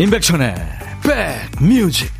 [0.00, 0.54] 임백천의
[1.02, 2.10] 백뮤직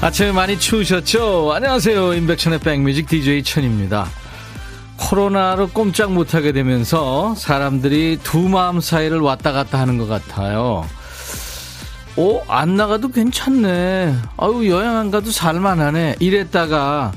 [0.00, 1.52] 아침에 많이 추우셨죠?
[1.52, 2.14] 안녕하세요.
[2.14, 4.08] 임백천의 백뮤직 DJ 천입니다.
[5.16, 10.84] 코로나로 꼼짝 못하게 되면서 사람들이 두 마음 사이를 왔다 갔다 하는 것 같아요.
[12.16, 14.14] 오, 안 나가도 괜찮네.
[14.36, 16.16] 아유, 여행 안 가도 살만하네.
[16.20, 17.12] 이랬다가,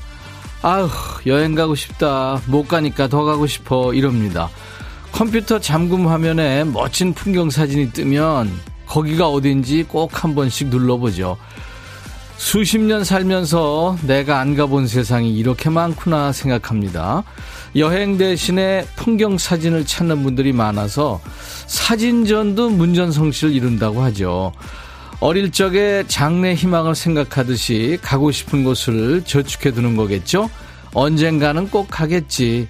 [0.62, 0.88] 아유,
[1.28, 2.40] 여행 가고 싶다.
[2.46, 3.94] 못 가니까 더 가고 싶어.
[3.94, 4.50] 이럽니다.
[5.12, 8.50] 컴퓨터 잠금 화면에 멋진 풍경 사진이 뜨면
[8.88, 11.36] 거기가 어딘지 꼭 한 번씩 눌러보죠.
[12.40, 17.24] 수십 년 살면서 내가 안 가본 세상이 이렇게 많구나 생각합니다.
[17.76, 21.20] 여행 대신에 풍경 사진을 찾는 분들이 많아서
[21.68, 24.54] 사진전도 문전성시를 이룬다고 하죠.
[25.20, 30.50] 어릴 적에 장래 희망을 생각하듯이 가고 싶은 곳을 저축해 두는 거겠죠?
[30.94, 32.70] 언젠가는 꼭 가겠지.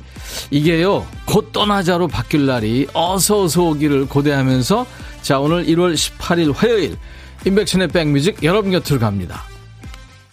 [0.50, 4.86] 이게요, 곧 떠나자로 바뀔 날이 어서 어서 오기를 고대하면서
[5.22, 6.98] 자, 오늘 1월 18일 화요일
[7.46, 9.44] 인백션의 백뮤직 여러분 곁으로 갑니다.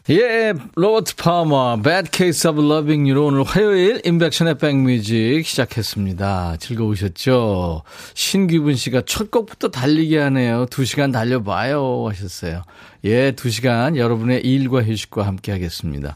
[0.08, 6.58] 예, 로버트 파머, Bad Case of Loving You로 오늘 화요일 인백션의 백뮤직 시작했습니다.
[6.60, 7.82] 즐거우셨죠?
[8.14, 10.66] 신기분 씨가 첫 곡부터 달리게 하네요.
[10.70, 12.62] 두 시간 달려봐요 하셨어요.
[13.02, 16.14] 예, 두 시간 여러분의 일과 휴식과 함께 하겠습니다.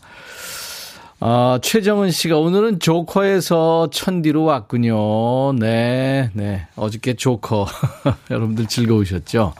[1.19, 5.55] 아, 최정은 씨가 오늘은 조커에서 천디로 왔군요.
[5.55, 6.69] 네, 네.
[6.77, 7.67] 어저께 조커.
[8.31, 9.53] 여러분들 즐거우셨죠?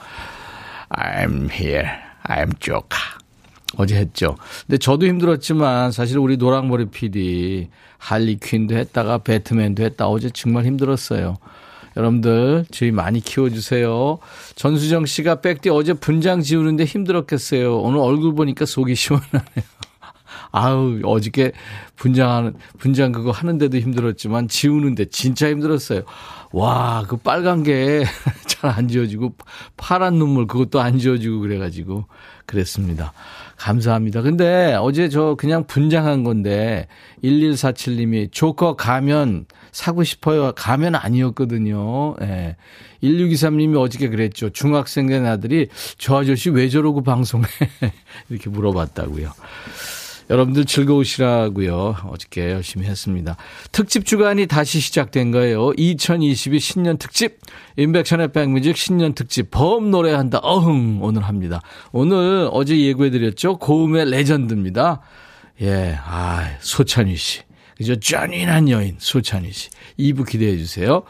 [0.89, 1.89] I'm here.
[2.23, 3.20] I'm Joker.
[3.77, 4.35] 어제 했죠.
[4.67, 10.07] 근데 저도 힘들었지만 사실 우리 노랑머리 PD 할리 퀸도 했다가 배트맨도 했다.
[10.07, 11.37] 어제 정말 힘들었어요.
[11.97, 14.19] 여러분들 저희 많이 키워주세요.
[14.55, 17.79] 전수정 씨가 백디 어제 분장 지우는데 힘들었겠어요.
[17.79, 19.65] 오늘 얼굴 보니까 속이 시원하네요.
[20.53, 21.51] 아우 어저께
[21.95, 26.03] 분장하는 분장 그거 하는데도 힘들었지만 지우는데 진짜 힘들었어요.
[26.51, 28.03] 와 그 빨간 게
[28.47, 29.33] 잘 안 지워지고
[29.77, 32.05] 파란 눈물 그것도 안 지워지고 그래가지고
[32.45, 33.13] 그랬습니다.
[33.61, 34.23] 감사합니다.
[34.23, 36.87] 근데 어제 저 그냥 분장한 건데
[37.23, 40.51] 1147님이 조커 가면 사고 싶어요.
[40.53, 42.15] 가면 아니었거든요.
[42.21, 42.55] 예.
[43.03, 44.49] 1623님이 어저께 그랬죠.
[44.49, 45.67] 중학생 된 아들이
[45.99, 47.45] 저 아저씨 왜 저러고 방송해?
[48.29, 49.31] 이렇게 물어봤다고요.
[50.31, 51.97] 여러분들 즐거우시라고요.
[52.07, 53.35] 어저께 열심히 했습니다.
[53.73, 55.73] 특집 주간이 다시 시작된 거예요.
[55.75, 57.39] 2022 신년 특집
[57.75, 60.39] 인백션의 백뮤직 신년 특집 범 노래한다.
[60.41, 61.61] 어흥 오늘 합니다.
[61.91, 63.57] 오늘 어제 예고해드렸죠.
[63.57, 65.01] 고음의 레전드입니다.
[65.63, 67.41] 예, 아 소찬휘 씨.
[67.77, 67.99] 그죠?
[67.99, 69.69] 짠인한 여인, 소찬희 씨.
[69.99, 71.01] 2부 기대해 주세요.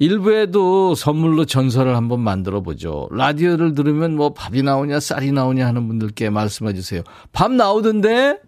[0.00, 3.08] 1부에도 선물로 전설을 한번 만들어 보죠.
[3.12, 7.02] 라디오를 들으면 뭐 밥이 나오냐, 쌀이 나오냐 하는 분들께 말씀해 주세요.
[7.32, 8.47] 밥 나오던데?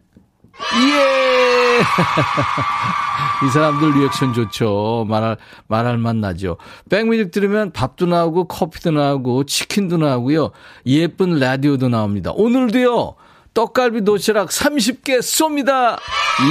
[0.74, 1.80] 예!
[3.46, 5.06] 이 사람들 리액션 좋죠.
[5.08, 6.56] 말할, 말할 맛 나죠.
[6.90, 10.50] 백뮤직 들으면 밥도 나오고 커피도 나오고 치킨도 나오고요.
[10.86, 12.32] 예쁜 라디오도 나옵니다.
[12.34, 13.14] 오늘도요.
[13.54, 15.98] 떡갈비 도시락 30개 쏩니다.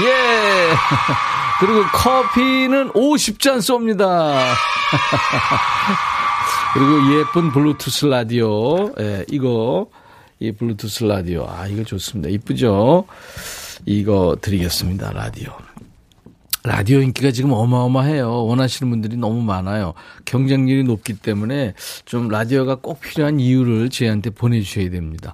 [0.03, 0.69] 예.
[1.59, 4.39] 그리고 커피는 50잔 쏩니다.
[6.73, 8.91] 그리고 예쁜 블루투스 라디오.
[8.99, 9.87] 예, 이거.
[10.39, 11.47] 이 블루투스 라디오.
[11.49, 12.29] 아, 이거 좋습니다.
[12.29, 13.05] 이쁘죠?
[13.85, 15.11] 이거 드리겠습니다.
[15.13, 15.53] 라디오.
[16.63, 18.45] 라디오 인기가 지금 어마어마해요.
[18.45, 19.93] 원하시는 분들이 너무 많아요.
[20.25, 21.73] 경쟁률이 높기 때문에
[22.05, 25.33] 좀 라디오가 꼭 필요한 이유를 저희한테 보내주셔야 됩니다.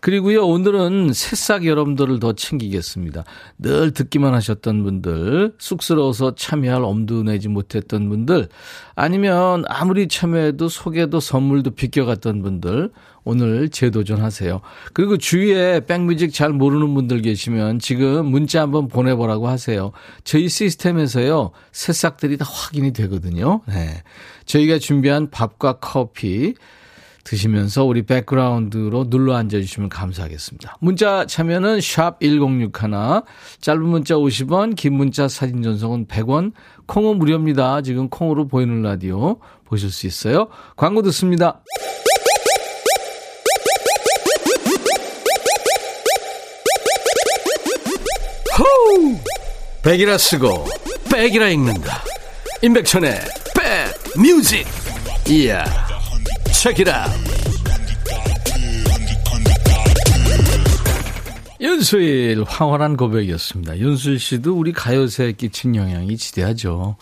[0.00, 3.24] 그리고요, 오늘은 새싹 여러분들을 더 챙기겠습니다.
[3.58, 8.48] 늘 듣기만 하셨던 분들, 쑥스러워서 참여할 엄두 내지 못했던 분들,
[8.94, 12.90] 아니면 아무리 참여해도 소개도 선물도 비껴갔던 분들,
[13.24, 14.60] 오늘 재도전하세요.
[14.94, 19.92] 그리고 주위에 백뮤직 잘 모르는 분들 계시면 지금 문자 한번 보내보라고 하세요.
[20.24, 23.60] 저희 시스템에서요, 새싹들이 다 확인이 되거든요.
[23.66, 24.02] 네.
[24.46, 26.54] 저희가 준비한 밥과 커피,
[27.28, 30.78] 드시면서 우리 백그라운드로 눌러 앉아주시면 감사하겠습니다.
[30.80, 32.72] 문자 참여는 샵 1061,
[33.60, 36.52] 짧은 문자 50원, 긴 문자 사진 전송은 100원,
[36.86, 37.82] 콩은 무료입니다.
[37.82, 40.48] 지금 콩으로 보이는 라디오 보실 수 있어요.
[40.76, 41.60] 광고 듣습니다.
[48.58, 49.16] 호우!
[49.82, 50.66] 백이라 쓰고
[51.12, 52.02] 백이라 읽는다.
[52.62, 53.20] 임백천의
[53.54, 54.66] 백 뮤직.
[55.28, 55.87] 이야.
[56.52, 57.06] 체키라
[61.60, 63.78] 윤수일 황홀한 고백이었습니다.
[63.78, 66.96] 윤수일 씨도 우리 가요세에 끼친 영향이 지대하죠.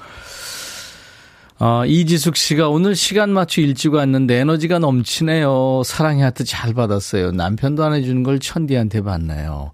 [1.58, 5.82] 어, 이지숙 씨가 오늘 시간 맞춰 일찍 왔는데 에너지가 넘치네요.
[5.84, 7.32] 사랑의 하트 잘 받았어요.
[7.32, 9.72] 남편도 안 해주는 걸 천디한테 받나요.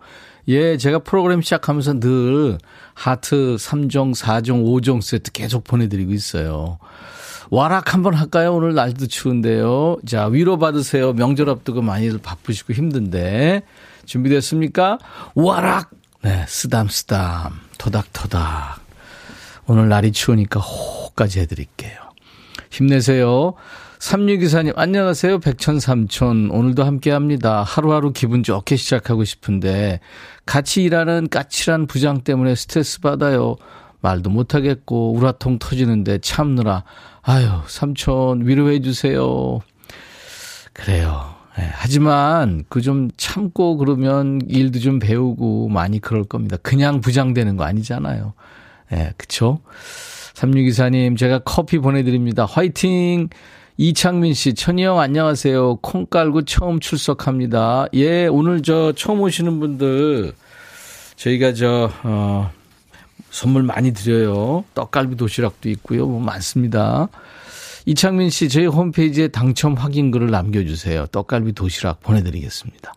[0.49, 2.59] 예, 제가 프로그램 시작하면서 늘
[2.95, 6.79] 하트 3종, 4종, 5종 세트 계속 보내드리고 있어요.
[7.53, 8.55] 와락 한번 할까요?
[8.55, 9.99] 오늘 날도 추운데요.
[10.07, 11.13] 자, 위로 받으세요.
[11.13, 13.61] 명절 앞두고 많이들 바쁘시고 힘든데.
[14.07, 14.99] 준비됐습니까?
[15.35, 15.91] 와락!
[16.23, 18.81] 네, 쓰담쓰담, 토닥토닥.
[19.67, 21.99] 오늘 날이 추우니까 호까지 해드릴게요.
[22.71, 23.53] 힘내세요.
[23.99, 25.41] 3624님, 안녕하세요.
[25.41, 26.49] 백천삼촌.
[26.51, 27.65] 오늘도 함께 합니다.
[27.65, 30.01] 하루하루 기분 좋게 시작하고 싶은데,
[30.47, 33.57] 같이 일하는 까칠한 부장 때문에 스트레스 받아요.
[34.01, 36.85] 말도 못하겠고, 우라통 터지는데 참느라.
[37.23, 39.61] 아유, 삼촌, 위로해 주세요.
[40.73, 41.35] 그래요.
[41.59, 46.57] 네, 하지만 그 좀 참고 그러면 일도 좀 배우고 많이 그럴 겁니다.
[46.63, 48.33] 그냥 부장되는 거 아니잖아요.
[48.93, 49.61] 예, 네, 그쵸?
[50.35, 52.45] 3624님, 제가 커피 보내드립니다.
[52.47, 53.29] 화이팅!
[53.79, 55.77] 이창민 씨, 천희영 안녕하세요.
[55.77, 57.87] 콩 깔고 처음 출석합니다.
[57.95, 60.33] 예, 오늘 저 처음 오시는 분들,
[61.17, 62.51] 저희가 저, 어,
[63.33, 64.63] 선물 많이 드려요.
[64.75, 66.07] 떡갈비 도시락도 있고요.
[66.07, 67.09] 뭐 많습니다.
[67.87, 71.07] 이창민 씨, 저희 홈페이지에 당첨 확인글을 남겨주세요.
[71.07, 72.93] 떡갈비 도시락 보내드리겠습니다.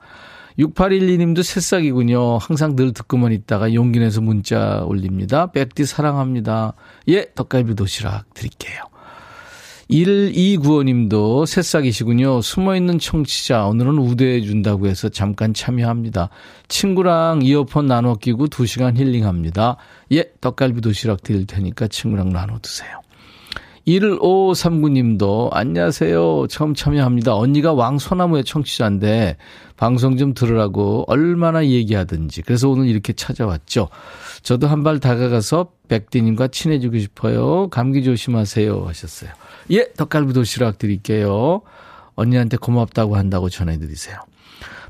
[0.60, 2.38] 6812님도 새싹이군요.
[2.38, 5.52] 항상 늘 듣고만 있다가 용기 내서 문자 올립니다.
[5.52, 6.74] 백디 사랑합니다.
[7.08, 8.84] 예, 떡갈비 도시락 드릴게요.
[9.90, 12.42] 1295님도 새싹이시군요.
[12.42, 16.30] 숨어있는 청취자, 오늘은 우대해 준다고 해서 잠깐 참여합니다.
[16.68, 19.78] 친구랑 이어폰 나눠 끼고 2시간 힐링합니다.
[20.12, 23.02] 예, 떡갈비 도시락 드릴 테니까 친구랑 나눠 드세요.
[23.88, 26.48] 1539님도 안녕하세요.
[26.50, 27.36] 처음 참여합니다.
[27.36, 29.38] 언니가 왕소나무의 청취자인데
[29.78, 33.90] 방송 좀 들으라고 얼마나 얘기하든지 그래서 오늘 이렇게 찾아왔죠.
[34.42, 37.68] 저도 한 발 다가가서 백디님과 친해지고 싶어요.
[37.70, 39.30] 감기 조심하세요 하셨어요.
[39.72, 41.62] 예, 덕갈비 도시락 드릴게요.
[42.16, 44.18] 언니한테 고맙다고 한다고 전해드리세요.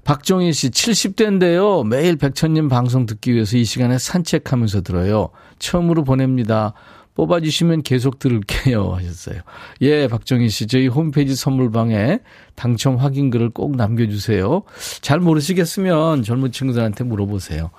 [0.03, 1.85] 박종희 씨, 70대인데요.
[1.87, 5.29] 매일 백천님 방송 듣기 위해서 이 시간에 산책하면서 들어요.
[5.57, 6.73] 처음으로 보냅니다.
[7.15, 8.93] 뽑아주시면 계속 들을게요.
[8.93, 9.41] 하셨어요.
[9.81, 10.67] 예, 박정희 씨.
[10.67, 12.19] 저희 홈페이지 선물방에
[12.53, 14.63] 당첨 확인글을 꼭 남겨주세요.
[15.01, 17.71] 잘 모르시겠으면 젊은 친구들한테 물어보세요.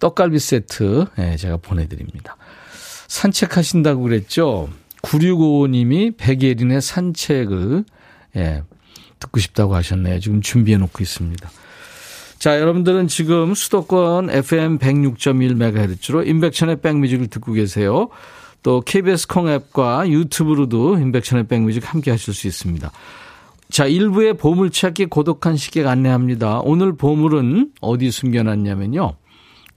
[0.00, 2.36] 떡갈비 세트, 예, 제가 보내드립니다.
[3.08, 4.68] 산책하신다고 그랬죠?
[5.02, 7.84] 9655님이 백예린의 산책을,
[8.36, 8.62] 예,
[9.18, 10.20] 듣고 싶다고 하셨네요.
[10.20, 11.50] 지금 준비해 놓고 있습니다.
[12.38, 18.08] 자, 여러분들은 지금 수도권 FM 106.1MHz로 인백천의 백뮤직을 듣고 계세요.
[18.62, 22.90] 또 KBS 콩 앱과 유튜브로도 인백천의 백뮤직 함께 하실 수 있습니다.
[23.70, 26.60] 자, 1부의 보물찾기 고독한 시객 안내합니다.
[26.60, 29.14] 오늘 보물은 어디 숨겨놨냐면요.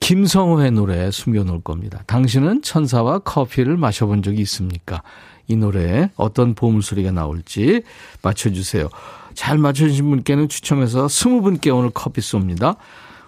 [0.04, 2.04] 김성호의 노래에 숨겨놓을 겁니다.
[2.08, 5.02] 당신은 천사와 커피를 마셔본 적이 있습니까?
[5.48, 7.84] 이 노래에 어떤 보물소리가 나올지
[8.22, 8.90] 맞춰주세요.
[9.34, 12.76] 잘 맞춰주신 분께는 추첨해서 20분께 오늘 커피 쏩니다.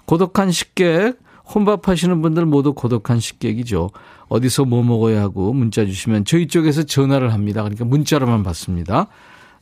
[0.03, 3.91] 고독한 식객, 혼밥 하시는 분들 모두 고독한 식객이죠.
[4.27, 7.63] 어디서 뭐 먹어야 하고 문자 주시면 저희 쪽에서 전화를 합니다.
[7.63, 9.07] 그러니까 문자로만 받습니다.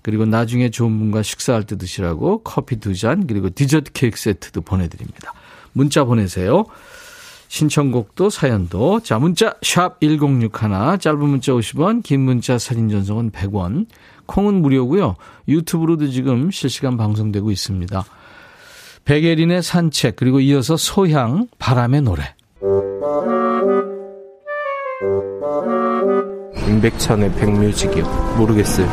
[0.02, 5.32] 그리고 나중에 좋은 분과 식사할 때 드시라고 커피 두 잔, 그리고 디저트 케이크 세트도 보내드립니다.
[5.74, 6.66] 문자 보내세요.
[7.54, 9.00] 신청곡도 사연도.
[9.02, 13.86] 자, 문자, 샵 1061, 짧은 문자 50원, 긴 문자 사진 전송은 100원.
[14.26, 15.16] 콩은 무료고요
[15.48, 18.06] 유튜브로도 지금 실시간 방송되고 있습니다.
[19.06, 22.24] 백예린의 산책, 그리고 이어서 소향, 바람의 노래.
[26.68, 28.36] 임백천의 백뮤직이요.
[28.40, 28.88] 모르겠어요.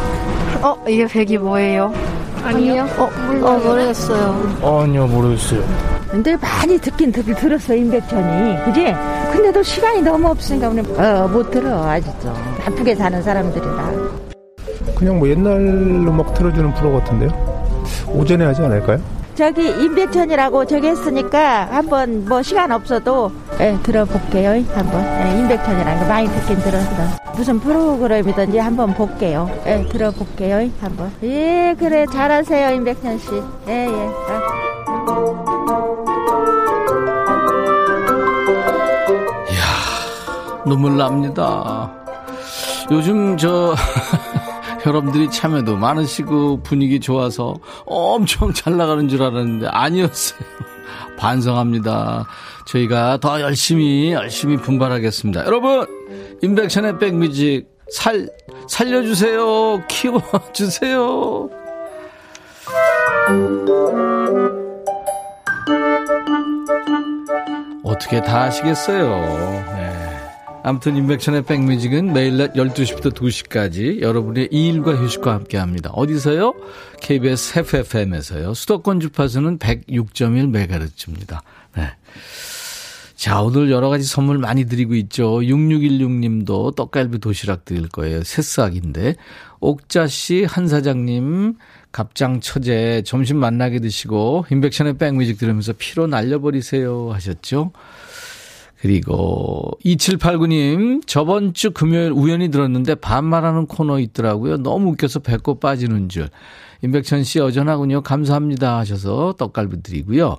[0.62, 1.94] 어, 이게 백이 뭐예요?
[2.42, 2.86] 아니요.
[2.98, 3.10] 어,
[3.46, 4.58] 어, 모르겠어요.
[4.62, 5.62] 어, 아니요, 모르겠어요.
[6.10, 8.64] 근데 많이 듣긴 듣긴 들었어, 임백천이.
[8.64, 8.94] 그지?
[9.32, 12.32] 근데도 시간이 너무 없으니까 우리, 어, 못 들어, 아직도.
[12.64, 13.92] 바쁘게 사는 사람들이라.
[14.96, 17.30] 그냥 뭐 옛날 음악 틀어주는 프로 같은데요?
[18.08, 19.00] 오전에 하지 않을까요?
[19.40, 24.62] 저기 임백천이라고 저기 했으니까 한번 뭐 시간 없어도 예, 들어볼게요.
[24.74, 26.90] 한번 예, 임백천이라는 거 많이 듣긴 들었어.
[27.34, 29.50] 무슨 프로그램이든지 한번 볼게요.
[29.64, 30.70] 예, 들어볼게요.
[30.78, 31.10] 한번.
[31.22, 33.28] 예, 그래 잘하세요, 임백천 씨.
[33.68, 33.88] 예, 예.
[33.88, 34.40] 어.
[39.50, 41.90] 이야, 눈물 납니다.
[42.90, 43.74] 요즘 저
[44.86, 47.54] 여러분들이 참여도 많으시고 분위기 좋아서
[47.86, 50.40] 엄청 잘 나가는 줄 알았는데 아니었어요.
[51.16, 52.26] 반성합니다.
[52.66, 55.44] 저희가 더 열심히 열심히 분발하겠습니다.
[55.46, 55.86] 여러분
[56.42, 58.28] 인백션의 백뮤직 살
[58.68, 59.86] 살려주세요.
[59.88, 61.50] 키워주세요.
[67.84, 69.79] 어떻게 다 하시겠어요.
[70.62, 70.68] 네.
[70.68, 75.90] 아무튼 인백션의 백뮤직은 매일 낮 12시부터 2시까지 여러분의 일과 휴식과 함께 합니다.
[75.92, 76.54] 어디서요?
[77.00, 78.54] KBS FFM에서요.
[78.54, 81.40] 수도권 주파수는 106.1MHz입니다.
[81.76, 81.90] 네.
[83.16, 85.40] 자, 오늘 여러 가지 선물 많이 드리고 있죠.
[85.40, 88.22] 6616님도 떡갈비 도시락 드릴 거예요.
[88.24, 89.16] 새싹인데.
[89.60, 91.56] 옥자씨, 한사장님,
[91.92, 97.12] 갑장 처제, 점심 만나게 드시고, 인백션의 백뮤직 들으면서 피로 날려버리세요.
[97.12, 97.72] 하셨죠?
[98.80, 104.56] 그리고 2789님, 저번 주 금요일 우연히 들었는데 반말하는 코너 있더라고요.
[104.56, 106.30] 너무 웃겨서 배꼽 빠지는 줄.
[106.82, 108.00] 임백천 씨 여전하군요.
[108.02, 110.38] 감사합니다 하셔서 떡갈비 드리고요.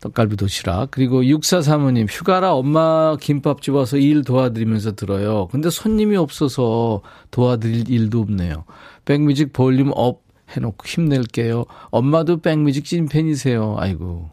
[0.00, 0.90] 떡갈비 도시락.
[0.90, 5.46] 그리고 6435님, 휴가라 엄마 김밥집 와서 일 도와드리면서 들어요.
[5.52, 8.64] 근데 손님이 없어서 도와드릴 일도 없네요.
[9.04, 10.22] 백뮤직 볼륨 up
[10.56, 11.66] 해놓고 힘낼게요.
[11.90, 13.76] 엄마도 백뮤직 찐팬이세요.
[13.78, 14.30] 아이고,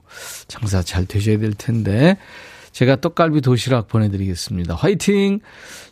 [0.48, 2.18] 장사 잘 되셔야 될 텐데.
[2.78, 4.76] 제가 떡갈비 도시락 보내드리겠습니다.
[4.76, 5.40] 화이팅!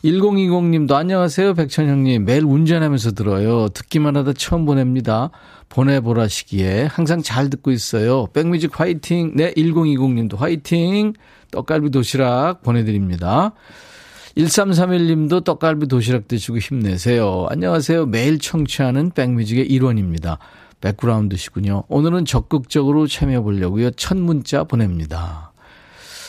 [0.04, 1.56] 1020님도 안녕하세요.
[1.56, 2.26] 백천형님.
[2.26, 3.70] 매일 운전하면서 들어요.
[3.70, 5.32] 듣기만 하다 처음 보냅니다.
[5.70, 8.28] 보내보라 시기에 항상 잘 듣고 있어요.
[8.34, 9.32] 백뮤직 화이팅!
[9.34, 11.14] 네, 1020님도 화이팅!
[11.50, 13.54] 떡갈비 도시락 보내드립니다.
[14.38, 17.48] 1331님도 떡갈비 도시락 드시고 힘내세요.
[17.50, 18.06] 안녕하세요.
[18.06, 20.38] 매일 청취하는 백뮤직의 일원입니다.
[20.82, 21.86] 백그라운드시군요.
[21.88, 23.90] 오늘은 적극적으로 참여해 보려고요.
[23.90, 25.55] 첫 문자 보냅니다.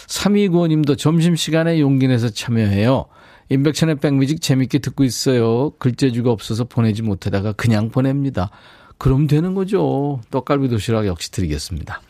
[0.09, 3.07] 3295님도 점심시간에 용기 내서 참여해요.
[3.49, 5.71] 인백천의 백뮤직 재밌게 듣고 있어요.
[5.79, 8.51] 글재주가 없어서 보내지 못하다가 그냥 보냅니다.
[8.99, 10.21] 그럼 되는 거죠.
[10.31, 12.01] 떡갈비 도시락 역시 드리겠습니다.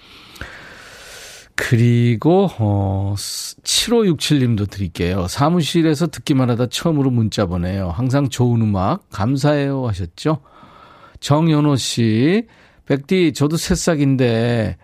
[1.57, 5.27] 그리고 어 7567님도 드릴게요.
[5.27, 7.91] 사무실에서 듣기만 하다 처음으로 문자 보내요.
[7.91, 10.43] 항상 좋은 음악 감사해요 하셨죠?
[11.21, 12.47] 정연호 씨,
[12.85, 14.77] 백디 저도 새싹인데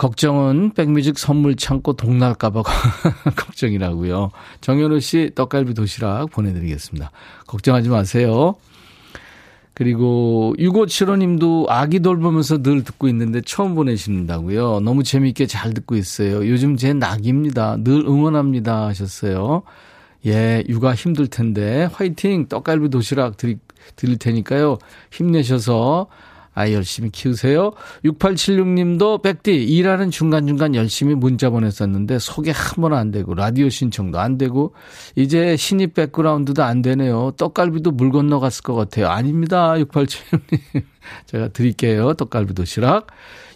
[0.00, 2.62] 걱정은 백뮤직 선물 창고 동날까봐
[3.36, 4.30] 걱정이라고요.
[4.62, 7.10] 정현우 씨 떡갈비 도시락 보내드리겠습니다.
[7.46, 8.54] 걱정하지 마세요.
[9.74, 14.80] 그리고 6575님도 아기 돌보면서 늘 듣고 있는데 처음 보내신다고요.
[14.80, 16.48] 너무 재미있게 잘 듣고 있어요.
[16.48, 17.76] 요즘 제 낙입니다.
[17.84, 19.64] 늘 응원합니다 하셨어요.
[20.24, 23.58] 예, 육아 힘들 텐데 화이팅 떡갈비 도시락 드릴,
[23.96, 24.78] 드릴 테니까요.
[25.10, 26.06] 힘내셔서
[26.52, 27.72] 아이 열심히 키우세요.
[28.04, 34.36] 6876님도 백디 일하는 중간중간 열심히 문자 보냈었는데 소개 한 번 안 되고 라디오 신청도 안
[34.38, 34.74] 되고
[35.14, 37.32] 이제 신입 백그라운드도 안 되네요.
[37.36, 39.08] 떡갈비도 물 건너갔을 것 같아요.
[39.08, 39.74] 아닙니다.
[39.74, 40.82] 6876님.
[41.26, 42.14] 제가 드릴게요.
[42.14, 43.06] 떡갈비 도시락.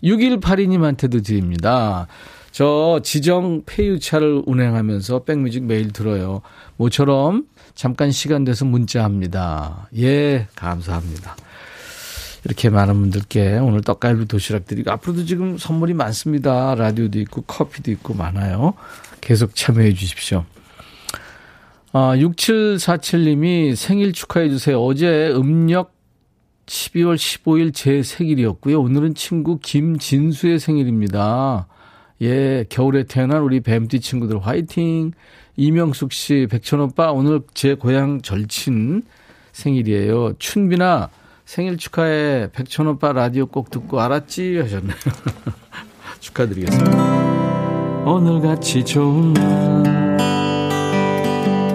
[0.02, 2.06] 6182님한테도 드립니다.
[2.52, 6.42] 저 지정 폐유차를 운행하면서 백뮤직 매일 들어요.
[6.76, 9.88] 모처럼 잠깐 시간 돼서 문자합니다.
[9.98, 11.36] 예, 감사합니다.
[12.44, 16.74] 이렇게 많은 분들께 오늘 떡갈비 도시락 드리고 앞으로도 지금 선물이 많습니다.
[16.74, 18.74] 라디오도 있고 커피도 있고 많아요.
[19.20, 20.44] 계속 참여해 주십시오.
[21.92, 24.82] 아, 6747님이 생일 축하해 주세요.
[24.82, 25.94] 어제 음력
[26.66, 28.80] 12월 15일 제 생일이었고요.
[28.80, 31.66] 오늘은 친구 김진수의 생일입니다.
[32.22, 35.12] 예, 겨울에 태어난 우리 뱀띠 친구들 화이팅.
[35.56, 39.02] 이명숙 씨, 백천 오빠 오늘 제 고향 절친
[39.52, 40.34] 생일이에요.
[40.38, 41.10] 춘비나
[41.44, 42.50] 생일 축하해.
[42.52, 44.58] 백천 오빠 라디오 꼭 듣고 알았지?
[44.58, 44.96] 하셨네요.
[46.20, 48.04] 축하드리겠습니다.
[48.06, 50.14] 오늘같이 좋은 날.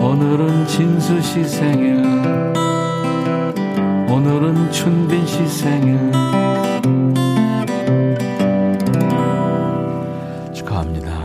[0.02, 1.98] 오늘은 진수 씨 생일.
[4.10, 6.12] 오늘은 춘빈 씨 생일.
[10.54, 11.19] 축하합니다.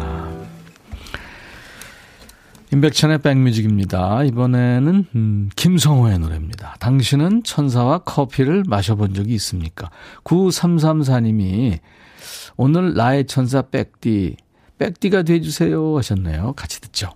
[2.74, 4.24] 임백천의 백뮤직입니다.
[4.24, 6.74] 이번에는 음, 김성호의 노래입니다.
[6.80, 9.90] 당신은 천사와 커피를 마셔본 적이 있습니까?
[10.24, 11.78] 9334님이
[12.56, 14.36] 오늘 나의 천사 백디,
[14.78, 16.54] 백디가 돼주세요 하셨네요.
[16.54, 17.10] 같이 듣죠.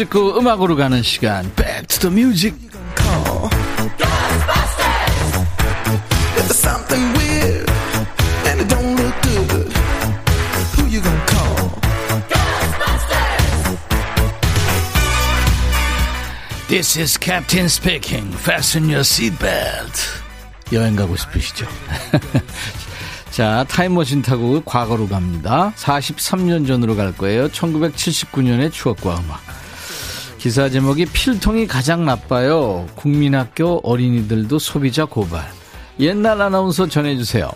[0.00, 2.56] 찍고 음악으로 가는 시간 Back to the Music
[16.68, 18.32] This is Captain speaking.
[18.38, 20.00] Fasten your seatbelt.
[20.72, 21.66] 여행 가고 싶으시죠?
[23.32, 25.74] 자, 타임머신 타고 과거로 갑니다.
[25.76, 27.48] 43년 전으로 갈 거예요.
[27.48, 29.49] 1979년의 추억과 음악.
[30.40, 32.86] 기사 제목이 필통이 가장 나빠요.
[32.94, 35.44] 국민학교 어린이들도 소비자 고발.
[35.98, 37.50] 옛날 아나운서 전해주세요.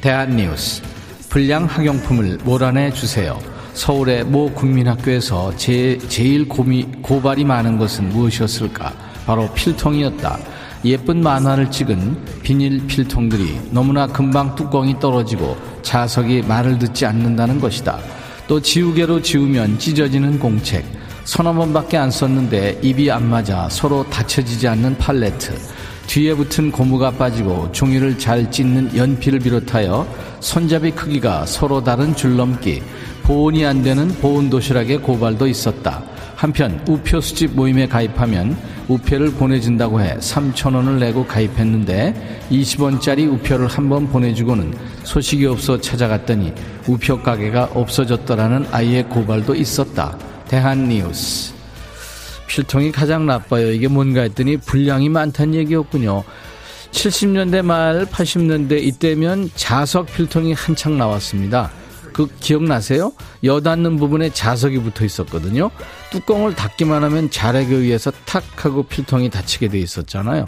[0.00, 0.82] 대한뉴스.
[1.28, 3.38] 불량 학용품을 몰아내 주세요.
[3.74, 8.92] 서울의 모 국민학교에서 제, 제일 고미, 고발이 많은 것은 무엇이었을까?
[9.24, 10.40] 바로 필통이었다.
[10.86, 18.00] 예쁜 만화를 찍은 비닐 필통들이 너무나 금방 뚜껑이 떨어지고 자석이 말을 듣지 않는다는 것이다.
[18.48, 21.05] 또 지우개로 지우면 찢어지는 공책.
[21.26, 25.54] 서너 번밖에 안 썼는데 입이 안 맞아 서로 닫혀지지 않는 팔레트.
[26.06, 30.06] 뒤에 붙은 고무가 빠지고 종이를 잘 찢는 연필을 비롯하여
[30.38, 32.80] 손잡이 크기가 서로 다른 줄넘기,
[33.24, 36.04] 보온이 안 되는 보온 도시락의 고발도 있었다.
[36.36, 38.56] 한편 우표 수집 모임에 가입하면
[38.86, 46.52] 우표를 보내준다고 해 3천원을 내고 가입했는데 20원짜리 우표를 한 번 보내주고는 소식이 없어 찾아갔더니
[46.86, 50.16] 우표 가게가 없어졌더라는 아이의 고발도 있었다.
[50.48, 51.54] 대한뉴스.
[52.46, 53.70] 필통이 가장 나빠요.
[53.72, 56.24] 이게 뭔가 했더니 분량이 많다는 얘기였군요.
[56.92, 61.70] 70년대 말 80년대 이때면 자석 필통이 한창 나왔습니다.
[62.12, 63.12] 그 기억나세요?
[63.44, 65.70] 여 닿는 부분에 자석이 붙어 있었거든요.
[66.10, 70.46] 뚜껑을 닫기만 하면 자력에 의해서 탁 하고 필통이 닫히게 돼 있었잖아요.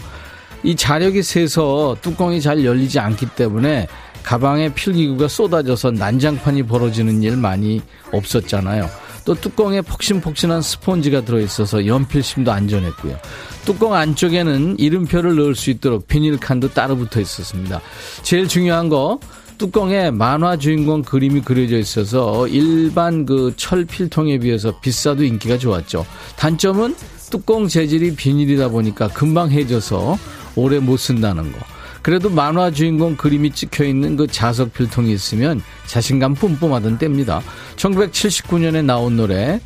[0.63, 3.87] 이 자력이 세서 뚜껑이 잘 열리지 않기 때문에
[4.23, 8.89] 가방에 필기구가 쏟아져서 난장판이 벌어지는 일 많이 없었잖아요.
[9.29, 13.19] 또 뚜껑에 폭신폭신한 스폰지가 들어있어서 연필심도 안전했고요.
[13.67, 17.83] 뚜껑 안쪽에는 이름표를 넣을 수 있도록 비닐칸도 따로 붙어 있었습니다.
[18.23, 19.21] 제일 중요한 거
[19.59, 26.07] 뚜껑에 만화 주인공 그림이 그려져 있어서 일반 그 철 필통에 비해서 비싸도 인기가 좋았죠.
[26.37, 26.97] 단점은
[27.31, 30.17] 뚜껑 재질이 비닐이다 보니까 금방 해져서
[30.57, 31.59] 오래 못 쓴다는 거.
[32.03, 37.43] 그래도 만화 주인공 그림이 찍혀 있는 그 자석 필통이 있으면 자신감 뿜뿜하던 때입니다.
[37.77, 39.61] 1979년에 나온 노래.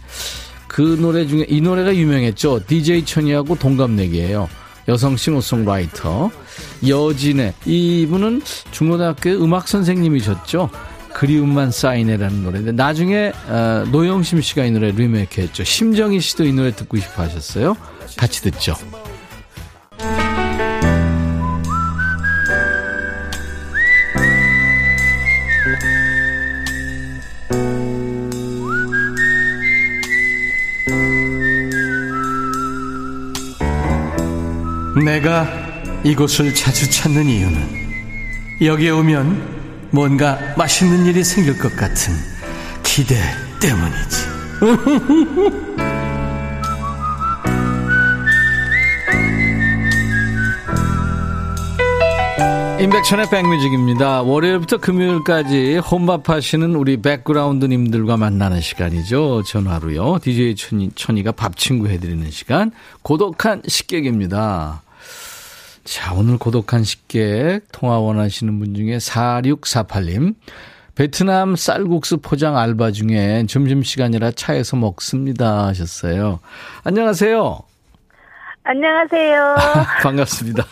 [0.66, 2.60] 그 노래 중에 이 노래가 유명했죠.
[2.66, 4.48] DJ 천이하고 동갑내기예요.
[4.88, 6.30] 여성 싱어송라이터
[6.86, 10.70] 여진의 이분은 중고등학교 음악 선생님이셨죠.
[11.12, 15.62] 그리움만 쌓이네라는 노래인데 나중에 어, 노영심 씨가 이 노래 리메이크했죠.
[15.62, 17.76] 심정희 씨도 이 노래 듣고 싶어 하셨어요.
[18.16, 18.74] 같이 듣죠.
[35.04, 35.46] 내가
[36.04, 37.82] 이곳을 자주 찾는 이유는
[38.60, 42.14] 여기에 오면 뭔가 맛있는 일이 생길 것 같은
[42.82, 43.16] 기대
[43.60, 44.32] 때문이지.
[52.82, 54.22] 임백천의 백뮤직입니다.
[54.22, 59.44] 월요일부터 금요일까지 혼밥하시는 우리 백그라운드님들과 만나는 시간이죠.
[59.46, 60.18] 전화로요.
[60.20, 62.72] DJ 천이, 천이가 밥 친구 해드리는 시간.
[63.02, 64.81] 고독한 식객입니다.
[65.84, 70.34] 자, 오늘 고독한 식객 통화 원하시는 분 중에 4648님.
[70.94, 76.40] 베트남 쌀국수 포장 알바 중에 점심시간이라 차에서 먹습니다 하셨어요.
[76.84, 77.58] 안녕하세요.
[78.64, 79.56] 안녕하세요.
[80.02, 80.64] 반갑습니다.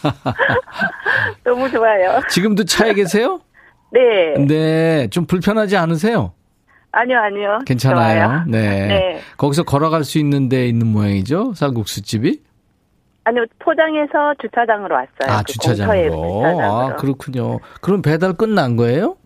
[1.42, 2.20] 너무 좋아요.
[2.28, 3.40] 지금도 차에 계세요?
[3.92, 4.34] 네.
[4.46, 5.08] 네.
[5.08, 6.32] 좀 불편하지 않으세요?
[6.92, 7.58] 아니요, 아니요.
[7.66, 8.44] 괜찮아요.
[8.46, 8.86] 네.
[8.86, 9.20] 네.
[9.36, 11.54] 거기서 걸어갈 수 있는 데 있는 모양이죠?
[11.54, 12.40] 쌀국수집이?
[13.24, 15.28] 아니요, 포장해서 주차장으로 왔어요.
[15.28, 16.16] 아, 그 주차장으로.
[16.16, 16.64] 공터에.
[16.64, 17.58] 아, 그렇군요.
[17.80, 19.16] 그럼 배달 끝난 거예요?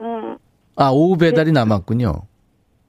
[0.00, 0.36] 음,
[0.76, 2.12] 아, 오후 배달이 남았군요.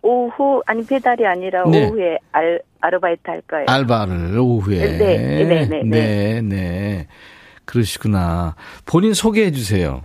[0.02, 1.88] 오후, 아니, 배달이 아니라 네.
[1.88, 3.66] 오후에 알, 아르바이트 할 거예요.
[3.70, 4.98] 알바를 오후에.
[4.98, 5.84] 네, 네, 네, 네.
[5.84, 7.08] 네, 네.
[7.66, 8.56] 그러시구나.
[8.86, 10.02] 본인 소개해 주세요.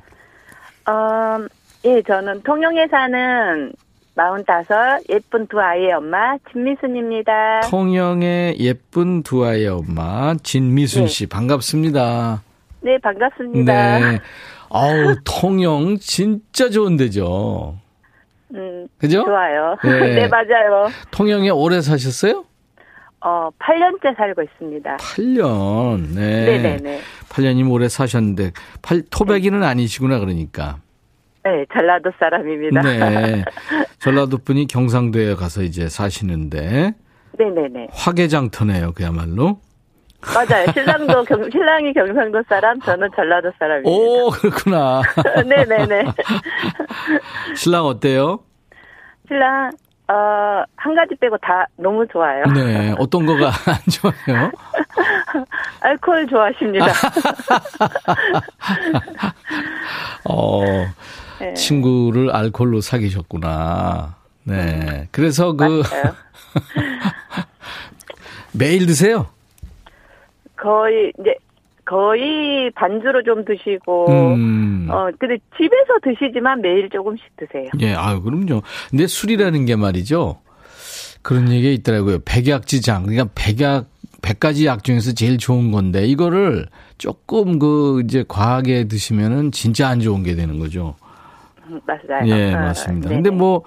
[0.88, 1.44] 어,
[1.84, 3.72] 예, 저는 통영에 사는
[4.18, 7.60] 45 예쁜 두 아이의 엄마, 진미순입니다.
[7.70, 11.06] 통영의 예쁜 두 아이의 엄마 진미순 네.
[11.08, 12.42] 씨 반갑습니다.
[12.80, 13.98] 네, 반갑습니다.
[14.00, 14.18] 네.
[14.70, 17.78] 아우, 통영 진짜 좋은 데죠.
[18.54, 19.24] 음, 그죠?
[19.24, 19.76] 좋아요.
[19.84, 20.14] 네.
[20.26, 20.88] 네, 맞아요.
[21.12, 22.44] 통영에 오래 사셨어요?
[23.20, 24.96] 어, 8년째 살고 있습니다.
[24.96, 26.14] 8년.
[26.16, 26.58] 네.
[26.58, 27.00] 네네네.
[27.28, 28.50] 8년이면 오래 사셨는데
[28.82, 30.78] 팔, 토백이는 아니시구나 그러니까.
[31.44, 32.82] 네, 전라도 사람입니다.
[32.82, 33.44] 네.
[33.98, 36.94] 전라도 분이 경상도에 가서 이제 사시는데
[37.38, 37.88] 네네네.
[37.92, 39.60] 화개장터네요, 그야말로.
[40.34, 40.66] 맞아요.
[40.74, 43.90] 신랑도 경, 신랑이 경상도 사람, 저는 전라도 사람입니다.
[43.90, 45.02] 오, 그렇구나.
[45.46, 46.04] 네네네.
[47.56, 48.40] 신랑 어때요?
[49.28, 49.70] 신랑,
[50.08, 52.44] 어, 한 가지 빼고 다 너무 좋아요.
[52.54, 52.94] 네.
[52.98, 54.50] 어떤 거가 안 좋아요?
[55.80, 56.86] 알코올 좋아하십니다.
[60.24, 60.62] 어,
[61.40, 61.54] 네.
[61.54, 64.16] 친구를 알코올로 사귀셨구나.
[64.44, 65.08] 네.
[65.10, 65.82] 그래서 그.
[68.52, 69.26] 매일 드세요?
[70.56, 71.34] 거의 이제
[71.84, 74.88] 거의 반주로 좀 드시고, 음.
[74.90, 77.68] 어, 근데 집에서 드시지만 매일 조금씩 드세요.
[77.80, 78.62] 예, 아유, 그럼요.
[78.90, 80.38] 근데 술이라는 게 말이죠.
[81.22, 82.18] 그런 얘기가 있더라고요.
[82.24, 83.04] 백약지장.
[83.04, 83.86] 그러니까 백약,
[84.20, 86.66] 백가지 약 중에서 제일 좋은 건데, 이거를
[86.98, 90.94] 조금 그, 이제 과하게 드시면은 진짜 안 좋은 게 되는 거죠.
[91.68, 92.26] 음, 맞아요.
[92.26, 93.08] 예, 어, 맞습니다.
[93.08, 93.22] 네네.
[93.22, 93.62] 근데 뭐,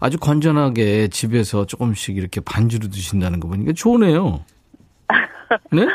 [0.00, 4.40] 아주 건전하게 집에서 조금씩 이렇게 반주로 드신다는 거 보니까 좋네요.
[5.70, 5.86] 네?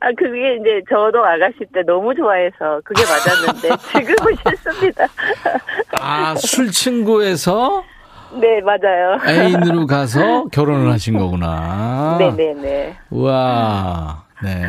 [0.00, 5.06] 아, 그게 이제 저도 아가씨 때 너무 좋아해서 그게 맞았는데 지금은 싫습니다.
[6.00, 7.84] 아, 술 친구에서
[8.40, 9.18] 네, 맞아요.
[9.26, 12.16] 애인으로 가서 결혼을 하신 거구나.
[12.18, 12.96] 네네네.
[13.10, 14.62] 우와, 네.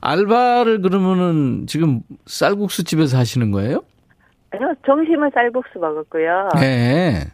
[0.00, 3.82] 알바를 그러면은 지금 쌀국수 집에서 하시는 거예요?
[4.50, 6.48] 아니요, 점심은 쌀국수 먹었고요.
[6.60, 7.24] 네.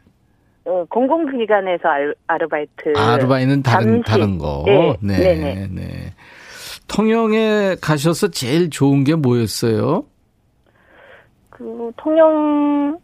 [0.65, 2.93] 어, 공공기관에서 알, 아르 바이트.
[2.97, 4.11] 아르바이는 다른, 잠시.
[4.11, 4.65] 다른 거.
[4.67, 5.19] 네, 네.
[5.19, 5.69] 네네.
[5.71, 5.85] 네.
[6.89, 10.05] 통영에 가셔서 제일 좋은 게 뭐였어요?
[11.51, 12.99] 그 통영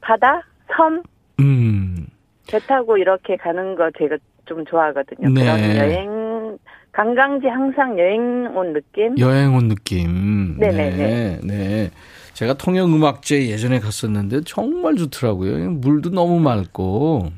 [0.00, 0.42] 바다,
[0.76, 1.02] 섬,
[1.40, 2.06] 음,
[2.48, 5.30] 배 타고 이렇게 가는 거 제가 좀 좋아하거든요.
[5.30, 5.42] 네.
[5.42, 6.58] 그런 여행
[6.92, 9.18] 관광지 항상 여행 온 느낌.
[9.18, 10.56] 여행 온 느낌.
[10.58, 10.96] 네네네.
[10.96, 11.90] 네, 네.
[12.34, 15.70] 제가 통영음악제 예전에 갔었는데 정말 좋더라고요.
[15.70, 17.30] 물도 너무 맑고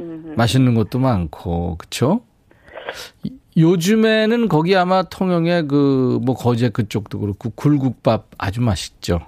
[0.00, 2.22] 음, 맛있는 것도 많고 그쵸?
[3.22, 9.20] 이- 요즘에는 거기 아마 통영에 그뭐 거제 그쪽도 그렇고 굴국밥 아주 맛있죠.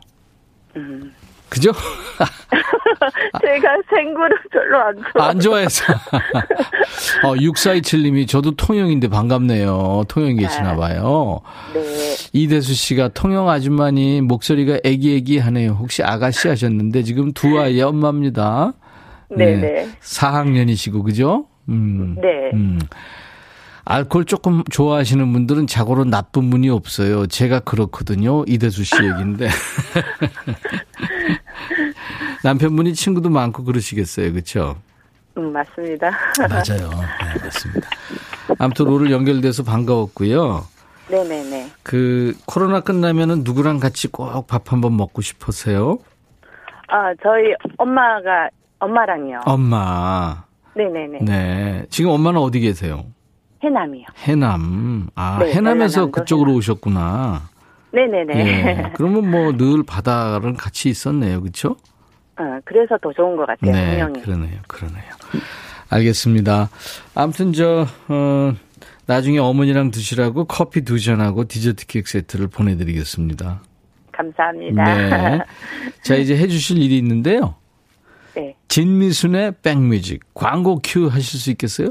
[0.77, 1.13] 음.
[1.53, 1.71] 그죠?
[3.43, 5.29] 제가 생굴을 별로 안 좋아.
[5.29, 5.85] 안 좋아해서.
[7.25, 10.05] 어, 6427님이 저도 통영인데 반갑네요.
[10.09, 11.41] 통영 계시나 봐요.
[11.75, 11.83] 네.
[12.33, 15.73] 이대수 씨가 통영 아줌마니 목소리가 애기애기 하네요.
[15.73, 18.73] 혹시 아가씨 하셨는데 지금 두 아이의 엄마입니다.
[19.29, 19.91] 네네.
[20.01, 21.49] 4학년이시고 그죠?
[21.69, 22.17] 음.
[22.19, 22.51] 네.
[22.55, 22.79] 음.
[23.85, 27.27] 알코올 조금 좋아하시는 분들은 자고로 나쁜 분이 없어요.
[27.27, 28.45] 제가 그렇거든요.
[28.47, 29.49] 이대수 씨 얘기인데.
[32.45, 34.33] 남편분이 친구도 많고 그러시겠어요.
[34.33, 34.77] 그렇죠?
[35.39, 36.11] 음, 맞습니다.
[36.49, 36.91] 맞아요.
[36.91, 37.89] 네, 맞습니다.
[38.59, 40.65] 아무튼 오늘 연결돼서 반가웠고요.
[41.09, 41.71] 네네네.
[41.83, 45.99] 그 코로나 끝나면은 누구랑 같이 꼭 밥 한번 먹고 싶으세요?
[46.89, 49.41] 아, 저희 엄마가, 엄마랑요.
[49.47, 50.45] 엄마.
[50.75, 51.19] 네네네.
[51.23, 51.87] 네.
[51.91, 53.05] 지금 엄마는 어디 계세요?
[53.63, 54.05] 해남이요.
[54.19, 55.09] 해남.
[55.15, 56.59] 아, 네, 해남에서 그쪽으로 해남.
[56.59, 57.43] 오셨구나.
[57.93, 58.39] 네네네.
[58.39, 58.93] 예.
[58.97, 61.41] 그러면 뭐 늘 바다랑 같이 있었네요.
[61.41, 61.77] 그렇죠?
[62.39, 63.73] 어, 그래서 더 좋은 것 같아요.
[63.73, 63.91] 네.
[63.91, 64.23] 분명히.
[64.23, 64.61] 그러네요.
[64.67, 65.05] 그러네요.
[65.91, 66.71] 알겠습니다.
[67.15, 68.53] 아무튼 저 어,
[69.07, 73.61] 나중에 어머니랑 드시라고 커피 두 잔하고 디저트 케이크 세트를 보내드리겠습니다.
[74.13, 74.85] 감사합니다.
[74.85, 75.41] 네.
[76.03, 77.57] 자, 이제 해주실 일이 있는데요.
[78.35, 78.57] 네.
[78.69, 81.89] 진미순의 백뮤직 광고 큐 하실 수 있겠어요?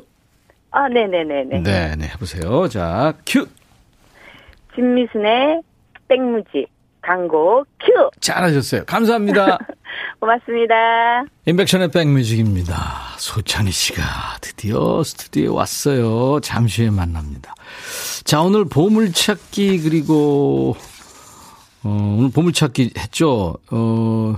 [0.72, 1.60] 아, 네네네네.
[1.62, 2.68] 네, 네, 해보세요.
[2.68, 3.48] 자, 큐.
[4.74, 5.62] 진미순의
[6.08, 6.66] 백무지
[7.02, 8.10] 광고 큐.
[8.20, 8.86] 잘하셨어요.
[8.86, 9.58] 감사합니다.
[10.20, 10.74] 고맙습니다.
[11.46, 12.76] 인백션의 백뮤직입니다.
[13.18, 14.04] 소찬희 씨가
[14.42, 16.40] 드디어 스튜디오에 왔어요.
[16.42, 17.56] 잠시 후에 만납니다.
[18.24, 20.76] 자, 오늘 보물찾기 그리고
[21.84, 23.56] 어, 오늘 보물찾기 했죠.
[23.72, 24.36] 어,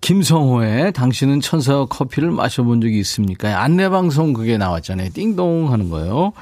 [0.00, 3.62] 김성호의 당신은 천사와 커피를 마셔본 적이 있습니까?
[3.62, 5.10] 안내방송 그게 나왔잖아요.
[5.12, 6.32] 띵동 하는 거예요.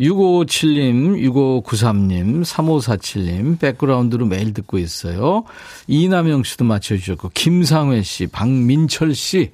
[0.00, 5.44] 6557님, 6593님, 3547님, 백그라운드로 매일 듣고 있어요.
[5.86, 9.52] 이남영 씨도 맞춰주셨고, 김상회 씨, 박민철 씨,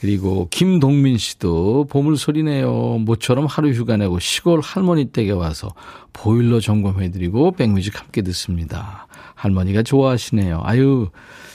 [0.00, 2.98] 그리고 김동민 씨도 보물소리네요.
[3.02, 5.72] 모처럼 하루 휴가 내고 시골 할머니 댁에 와서
[6.12, 9.06] 보일러 점검해드리고 백뮤직 함께 듣습니다.
[9.36, 10.60] 할머니가 좋아하시네요.
[10.64, 11.08] 아유,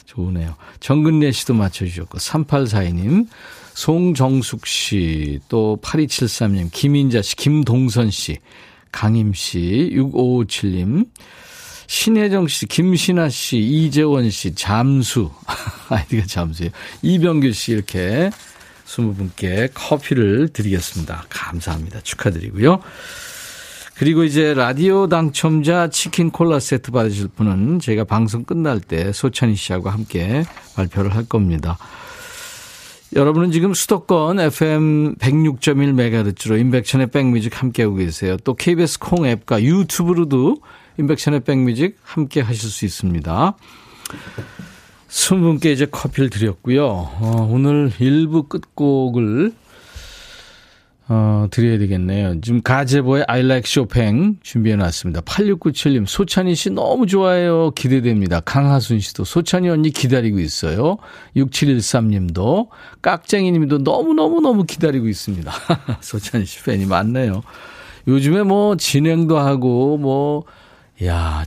[0.05, 0.55] 좋으네요.
[0.79, 3.27] 정근래 씨도 맞춰주셨고, 3842님,
[3.77, 8.39] 송정숙 씨, 또 8273님, 김인자 씨, 김동선 씨,
[8.91, 11.05] 강임 씨, 6557님,
[11.85, 15.29] 신혜정 씨, 김신아 씨, 이재원 씨, 잠수.
[15.89, 16.71] 아이디가 잠수예요.
[17.03, 18.31] 이병규 씨 이렇게
[18.87, 21.25] 20분께 커피를 드리겠습니다.
[21.29, 22.01] 감사합니다.
[22.01, 22.79] 축하드리고요.
[23.93, 29.91] 그리고 이제 라디오 당첨자 치킨 콜라 세트 받으실 분은 제가 방송 끝날 때 소찬희 씨하고
[29.91, 31.77] 함께 발표를 할 겁니다.
[33.15, 38.35] 여러분은 지금 수도권 FM 106.1MHz로 인백천의 백뮤직 함께하고 계세요.
[38.43, 40.57] 또 KBS 콩 앱과 유튜브로도
[40.99, 43.55] 인백천의 백뮤직 함께 하실 수 있습니다.
[45.07, 46.85] 20분께 이제 커피를 드렸고요.
[46.85, 49.53] 어, 오늘 1부 끝곡을
[51.09, 52.41] 어, 드려야 되겠네요.
[52.41, 55.21] 지금 가제보의 I like Chopin 준비해 놨습니다.
[55.21, 57.71] 8697님, 소찬희 씨 너무 좋아해요.
[57.71, 58.41] 기대됩니다.
[58.41, 60.97] 강하순 씨도 소찬희 언니 기다리고 있어요.
[61.37, 62.67] 6713님도,
[63.01, 65.51] 깍쟁이 님도 너무너무너무 기다리고 있습니다.
[66.01, 67.41] 소찬희 씨 팬이 많네요.
[68.07, 70.43] 요즘에 뭐 진행도 하고 뭐,
[71.05, 71.45] 야,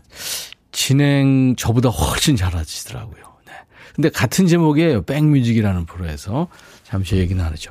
[0.73, 3.25] 진행 저보다 훨씬 잘하시더라고요.
[3.47, 3.53] 네.
[3.95, 5.03] 근데 같은 제목이에요.
[5.03, 6.49] 백뮤직이라는 프로에서.
[6.85, 7.71] 잠시 얘기 나누죠.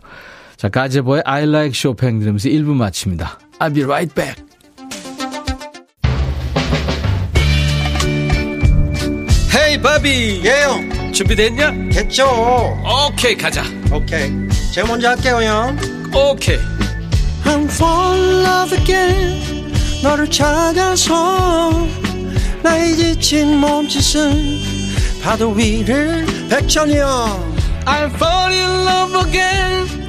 [0.60, 3.39] 자, 가제보의 I like Chopin 들으면서 1부 마칩니다.
[3.60, 4.43] I'll be right back.
[9.56, 10.41] 헤이 바비.
[10.43, 11.13] 예영.
[11.13, 11.72] 준비됐냐?
[11.93, 12.28] 됐죠.
[13.08, 13.63] 오케이 가자.
[13.89, 14.34] 오케이.
[14.74, 15.78] 제가 먼저 할게요 형.
[16.13, 16.58] 오케이.
[17.45, 19.72] I'm fall in love again.
[20.04, 21.72] 너를 찾아서
[22.62, 27.56] 나의 지친 몸짓은 파도 위를 백천이 형.
[27.86, 30.09] I'm fall in love again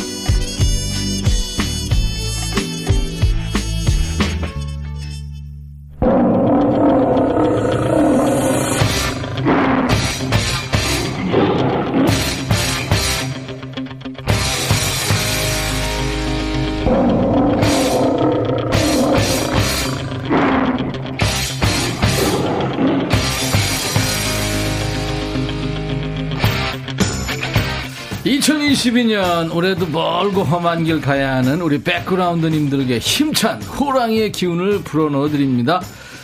[28.81, 35.81] (2022년) 올해도 멀고 험한 길 가야 하는 우리 백그라운드님들에게 힘찬 호랑이의 기운을 불어넣어 드립니다.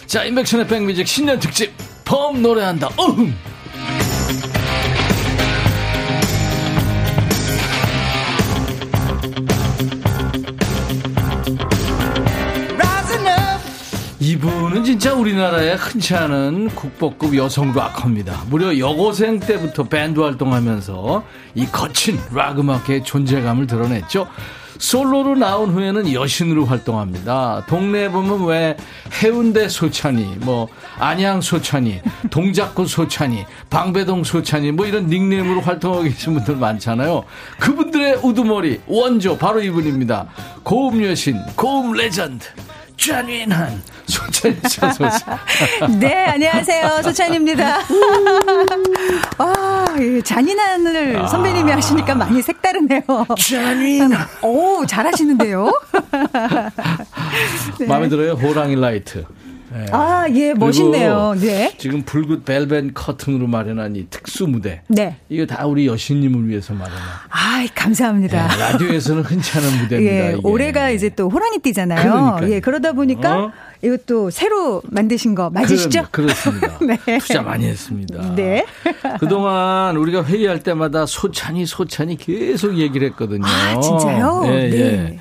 [0.07, 1.71] 자 인백천의 백뮤직 신년 특집
[2.03, 2.89] 펌 노래한다.
[2.97, 3.33] 어흥
[14.99, 18.45] 진짜 우리나라에 흔치 않은 국보급 여성 락커입니다.
[18.49, 24.27] 무려 여고생 때부터 밴드 활동하면서 이 거친 락 음악의 존재감을 드러냈죠.
[24.79, 27.63] 솔로로 나온 후에는 여신으로 활동합니다.
[27.69, 28.75] 동네에 보면 왜
[29.21, 36.55] 해운대 소찬휘, 뭐 안양 소찬휘, 동작구 소찬휘, 방배동 소찬휘 뭐 이런 닉네임으로 활동하고 계신 분들
[36.55, 37.23] 많잖아요.
[37.59, 40.25] 그분들의 우두머리 원조 바로 이분입니다.
[40.63, 42.47] 고음 여신, 고음 레전드.
[42.97, 45.99] 잔인한 소찬휘 씨 소찬휘.
[45.99, 47.01] 네, 안녕하세요.
[47.03, 47.77] 소찬휘입니다.
[49.37, 53.01] 와, 이 잔인한을 선배님이 하시니까 많이 색다르네요.
[53.37, 54.27] 잔인한.
[54.41, 55.71] 오, 잘하시는데요?
[57.79, 57.85] 네.
[57.87, 58.33] 마음에 들어요?
[58.33, 59.25] 호랑이 라이트.
[59.77, 59.85] 네.
[59.91, 61.35] 아, 예, 멋있네요.
[61.39, 61.73] 네.
[61.77, 64.81] 지금 붉은 벨벳 커튼으로 마련한 이 특수 무대.
[64.87, 65.17] 네.
[65.29, 67.01] 이거 다 우리 여신님을 위해서 마련한.
[67.29, 68.47] 아, 감사합니다.
[68.47, 70.13] 네, 라디오에서는 흔치 않은 무대입니다.
[70.13, 70.39] 예, 이게.
[70.43, 72.01] 올해가 이제 또 호랑이 띠잖아요.
[72.11, 72.51] 그러니까요.
[72.53, 73.51] 예, 그러다 보니까 어?
[73.83, 76.07] 이것도 새로 만드신 거 맞으시죠?
[76.11, 76.77] 그, 그렇습니다.
[76.81, 77.19] 네.
[77.19, 78.35] 투자 많이 했습니다.
[78.35, 78.65] 네.
[79.19, 83.45] 그동안 우리가 회의할 때마다 소찬휘 소찬휘 계속 얘기를 했거든요.
[83.45, 84.43] 아, 진짜요?
[84.47, 84.69] 예, 예.
[84.69, 85.19] 네.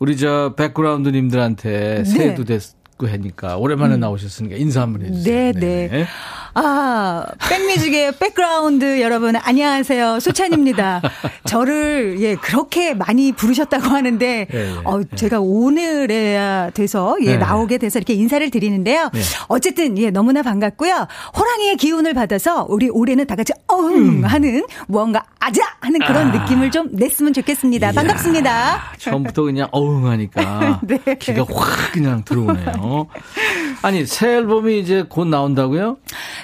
[0.00, 5.52] 우리 저 백그라운드님들한테 새해도 됐고 하니까 오랜만에 나오셨으니까 인사 한번 해주세요.
[5.52, 6.06] 네, 네.
[6.54, 10.20] 아, 백뮤직의 백그라운드 여러분, 안녕하세요.
[10.20, 11.02] 소찬휘입니다.
[11.44, 17.36] 저를, 예, 그렇게 많이 부르셨다고 하는데, 예, 예, 어, 제가 오늘에야 돼서, 예, 네.
[17.38, 19.10] 나오게 돼서 이렇게 인사를 드리는데요.
[19.12, 19.20] 네.
[19.48, 21.08] 어쨌든, 예, 너무나 반갑고요.
[21.36, 24.22] 호랑이의 기운을 받아서, 우리 올해는 다 같이, 어흥!
[24.24, 25.62] 하는, 무언가, 아자!
[25.80, 26.38] 하는 그런 아.
[26.44, 27.90] 느낌을 좀 냈으면 좋겠습니다.
[27.92, 28.94] 반갑습니다.
[28.98, 30.98] 처음부터 그냥 어흥 하니까 네.
[31.18, 32.72] 기가 확 그냥 들어오네요.
[33.82, 35.98] 아니 새 앨범이 이제 곧 나온다고요?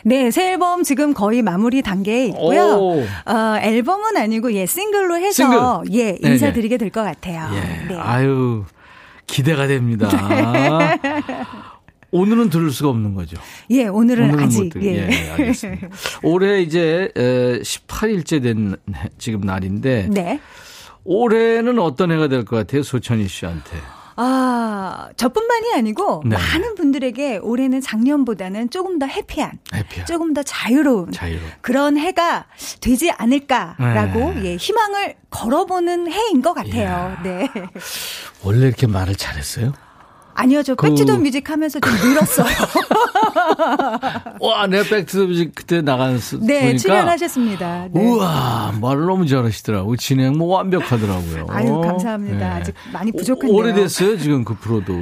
[0.05, 2.62] 네, 새 앨범 지금 거의 마무리 단계에 있고요.
[2.76, 3.00] 오.
[3.03, 5.59] 어, 앨범은 아니고 예 싱글로 해서 싱글.
[5.98, 6.33] 예 네네.
[6.35, 7.48] 인사드리게 될 것 같아요.
[7.55, 7.88] 예.
[7.88, 7.96] 네.
[7.98, 8.64] 아유
[9.26, 10.09] 기대가 됩니다.
[12.12, 13.37] 오늘은 들을 수가 없는 거죠.
[13.70, 15.09] 예, 오늘은, 오늘은 아직 못 들- 예.
[15.11, 15.88] 예, 알겠습니다.
[16.24, 18.74] 올해 이제 18일째 된
[19.18, 20.40] 지금 날인데 네.
[21.05, 23.76] 올해는 어떤 해가 될 것 같아요, 소천희 씨한테.
[24.22, 26.37] 아, 저뿐만이 아니고 네.
[26.37, 30.06] 많은 분들에게 올해는 작년보다는 조금 더 해피한, 해피한.
[30.06, 31.50] 조금 더 자유로운 자유로운.
[31.62, 32.44] 그런 해가
[32.83, 34.44] 되지 않을까라고 네.
[34.44, 36.74] 예, 희망을 걸어보는 해인 것 같아요.
[36.74, 37.20] 이야.
[37.22, 37.48] 네.
[38.44, 39.72] 원래 이렇게 말을 잘했어요?
[40.40, 42.46] 아니요, 저 그- Back to the Music 하면서 좀 늘었어요.
[44.40, 47.88] 와, 내가 Back to the Music 그때 나간 스 네, 보니까 출연하셨습니다.
[47.92, 48.00] 네.
[48.00, 49.96] 우와, 말을 너무 잘하시더라고.
[49.96, 51.46] 진행 뭐 완벽하더라고요.
[51.50, 52.55] 아유, 감사합니다.
[52.57, 53.55] 아직 많이 부족한데요.
[53.55, 54.92] 오, 래됐어요 지금 그 프로도.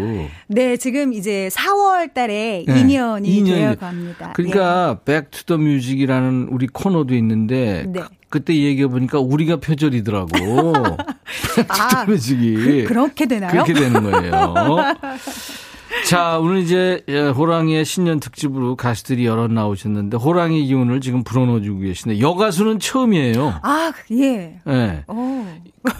[0.48, 3.76] 네, 지금 이제 4월 달에 네, 2년이 2년이 되어 돼.
[3.76, 4.32] 갑니다.
[4.34, 8.00] 그러니까 Back to the Music이라는 우리 코너도 있는데 네.
[8.28, 10.74] 그때 얘기해 보니까 우리가 표절이더라고.
[11.68, 13.50] 아, 그렇게 되나요?
[13.50, 14.54] 그렇게 되는 거예요.
[16.06, 22.20] 자, 오늘 이제 예, 호랑이의 신년 특집으로 가수들이 여럿 나오셨는데 호랑이 기운을 지금 불어넣어주고 계시는데
[22.20, 23.60] 여가수는 처음이에요.
[23.62, 24.60] 아, 예.
[24.66, 25.04] 예.
[25.08, 25.44] 오.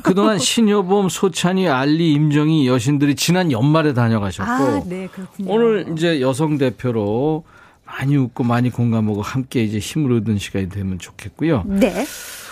[0.02, 5.52] 그동안 신여범, 소찬이, 알리, 임정희 여신들이 지난 연말에 다녀가셨고 아, 네, 그렇군요.
[5.52, 7.44] 오늘 이제 여성 대표로
[7.88, 11.64] 많이 웃고 많이 공감하고 함께 이제 힘을 얻은 시간이 되면 좋겠고요.
[11.66, 12.04] 네.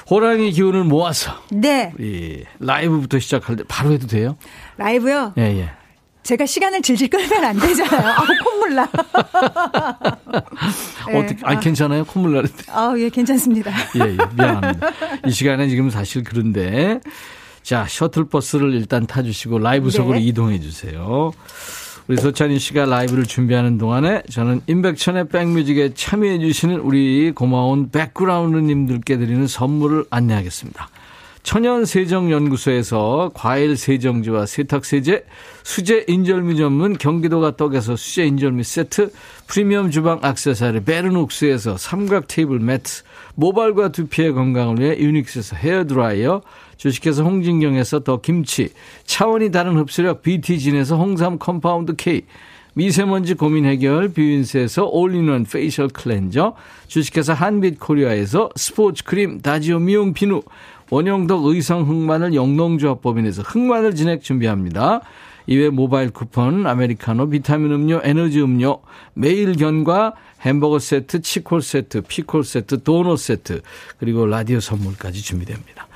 [0.09, 1.93] 호랑이 기운을 모아서 네.
[1.99, 4.37] 이 라이브부터 시작할 때 바로 해도 돼요?
[4.77, 5.35] 라이브요.
[5.39, 5.71] 예, 예.
[6.23, 8.09] 제가 시간을 질질 끌면 안 되잖아요.
[8.09, 8.91] 아우, 콧물 나.
[11.07, 11.19] 네.
[11.19, 12.05] 어떻게, 아, 괜찮아요?
[12.05, 12.65] 콧물 나는데.
[12.69, 13.71] 아, 예, 괜찮습니다.
[13.97, 14.89] 예, 예, 미안합니다.
[15.27, 17.01] 이 시간에 지금 사실 그런데.
[17.63, 20.25] 자, 셔틀버스를 일단 타주시고 라이브석으로 네.
[20.25, 21.33] 이동해 주세요.
[22.09, 29.47] 우리 소찬희 씨가 라이브를 준비하는 동안에 저는 임백천의 백뮤직에 참여해 주시는 우리 고마운 백그라운드님들께 드리는
[29.49, 30.89] 선물을 안내하겠습니다.
[31.47, 35.25] 천연세정연구소에서 과일 세정제와 세탁세제,
[35.63, 39.13] 수제 인절미 전문 경기도가 떡에서 수제 인절미 세트,
[39.47, 43.05] 프리미엄 주방 악세사리 베르녹스에서 삼각 테이블 매트,
[43.37, 46.43] 모발과 두피의 건강을 위해 유닉스에서 헤어드라이어,
[46.79, 48.71] 주식회사 홍진경에서 더 김치,
[49.05, 52.23] 차원이 다른 흡수력 BT진에서 홍삼 compound K,
[52.75, 56.55] 미세먼지 고민 해결 뷰인스에서 all-in-one facial cleanser,
[56.89, 60.43] 주식회사 한빛 코리아에서 스포츠 크림 다지오 미용 비누,
[60.91, 65.01] 원형덕 의성 흑마늘 영농조합법인에서 흑마늘 진액 준비합니다.
[65.49, 68.81] 이외 모바일 쿠폰, 아메리카노, 비타민 음료, 에너지 음료,
[69.15, 73.63] 매일 견과 햄버거 세트, 치콜 세트, 피콜 세트, 도넛 세트,
[73.99, 75.87] 그리고 라디오 선물까지 준비됩니다.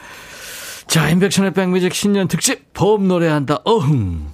[0.86, 4.32] 자, 임백천의 백뮤직 신년 특집 범 노래한다 어흥.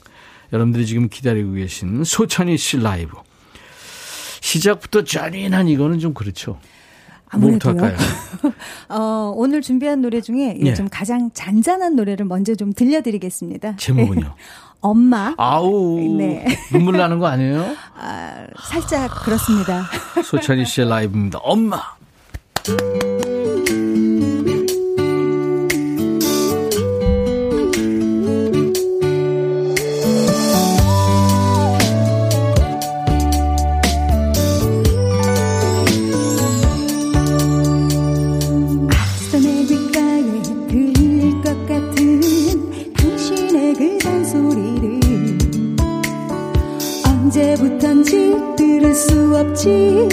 [0.53, 3.17] 여러분들이 지금 기다리고 계신 소찬희 씨 라이브.
[4.41, 6.59] 시작부터 짜릿한 이거는 좀 그렇죠.
[7.29, 7.77] 아무래도요.
[8.89, 10.71] 어, 오늘 준비한 노래 중에 예.
[10.71, 13.77] 요즘 가장 잔잔한 노래를 먼저 좀 들려드리겠습니다.
[13.77, 14.35] 제목은요?
[14.81, 15.35] 엄마.
[15.37, 16.47] 아우 네.
[16.71, 17.75] 눈물 나는 거 아니에요?
[17.99, 19.85] 아, 살짝 그렇습니다.
[20.25, 21.39] 소찬희 씨의 라이브입니다.
[21.43, 21.83] 엄마.
[48.97, 50.09] 수 없지.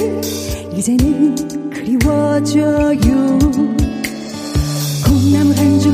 [0.75, 3.39] 이제는 그리워져요.
[5.05, 5.89] 콩나물 한주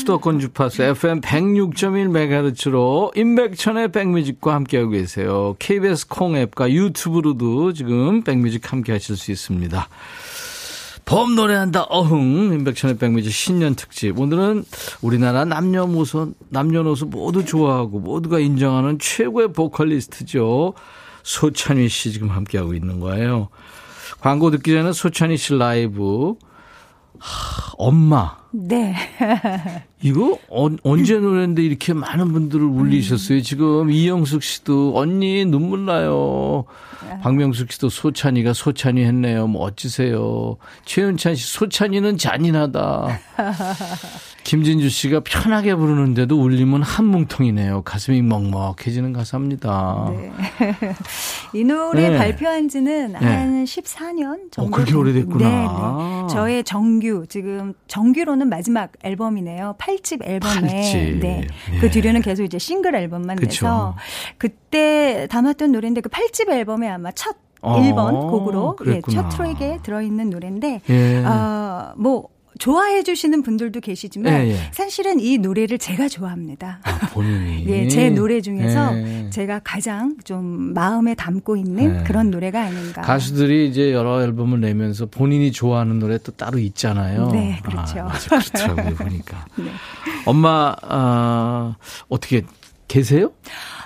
[0.00, 5.56] 수도권 주파수 FM 106.1MHz로 임백천의 백뮤직과 함께하고 계세요.
[5.58, 9.88] KBS 콩 앱과 유튜브로도 지금 백뮤직 함께 하실 수 있습니다.
[11.04, 12.54] 봄 노래한다 어흥.
[12.54, 14.18] 임백천의 백뮤직 신년 특집.
[14.18, 14.64] 오늘은
[15.02, 20.72] 우리나라 남녀노소 남녀노소 모두 좋아하고 모두가 인정하는 최고의 보컬리스트죠.
[21.22, 23.50] 소찬휘 씨 지금 함께하고 있는 거예요.
[24.20, 26.36] 광고 듣기 전에 소찬휘 씨 라이브.
[27.18, 28.94] 하, 엄마 네.
[30.02, 33.42] 이거 언, 언제 노래인데 이렇게 많은 분들을 울리셨어요.
[33.42, 36.64] 지금 이영숙 씨도 언니 눈물 나요.
[37.22, 39.46] 박명숙 씨도 소찬이가 소찬이 했네요.
[39.46, 40.56] 뭐 어찌세요.
[40.84, 43.18] 최윤찬 씨 소찬이는 잔인하다.
[44.50, 47.82] 김진주 씨가 편하게 부르는데도 울림은 한 뭉텅이네요.
[47.82, 50.10] 가슴이 먹먹해지는 가사입니다.
[50.10, 50.32] 네.
[51.54, 52.18] 이 노래 네.
[52.18, 53.18] 발표한 지는 네.
[53.18, 54.62] 한 14년 정도.
[54.62, 55.48] 어, 그렇게 오래됐구나.
[55.48, 56.34] 네, 네.
[56.34, 59.76] 저의 정규, 지금 정규로는 마지막 앨범이네요.
[59.78, 60.60] 8집 앨범에.
[60.60, 61.20] 팔집.
[61.20, 61.46] 네.
[61.72, 61.78] 예.
[61.78, 63.66] 그 뒤로는 계속 이제 싱글 앨범만 그쵸.
[63.66, 63.96] 내서
[64.36, 69.00] 그때 담았던 노래인데 그 8집 앨범에 아마 첫 어, 1번 곡으로 예.
[69.12, 71.24] 첫 트랙에 들어있는 노래인데 예.
[71.24, 72.30] 어, 뭐
[72.60, 74.56] 좋아해 주시는 분들도 계시지만 예, 예.
[74.72, 76.80] 사실은 이 노래를 제가 좋아합니다.
[76.82, 77.64] 아, 본인이.
[77.72, 79.30] 예, 제 노래 중에서 예.
[79.30, 82.04] 제가 가장 좀 마음에 담고 있는 네.
[82.04, 83.00] 그런 노래가 아닌가.
[83.00, 87.30] 가수들이 이제 여러 앨범을 내면서 본인이 좋아하는 노래 또 따로 있잖아요.
[87.32, 88.00] 네, 그렇죠.
[88.00, 89.46] 아, 맞아, 그렇더라고요, 보니까.
[89.56, 89.64] 네.
[90.26, 91.76] 엄마, 아,
[92.10, 92.42] 어떻게
[92.88, 93.32] 계세요?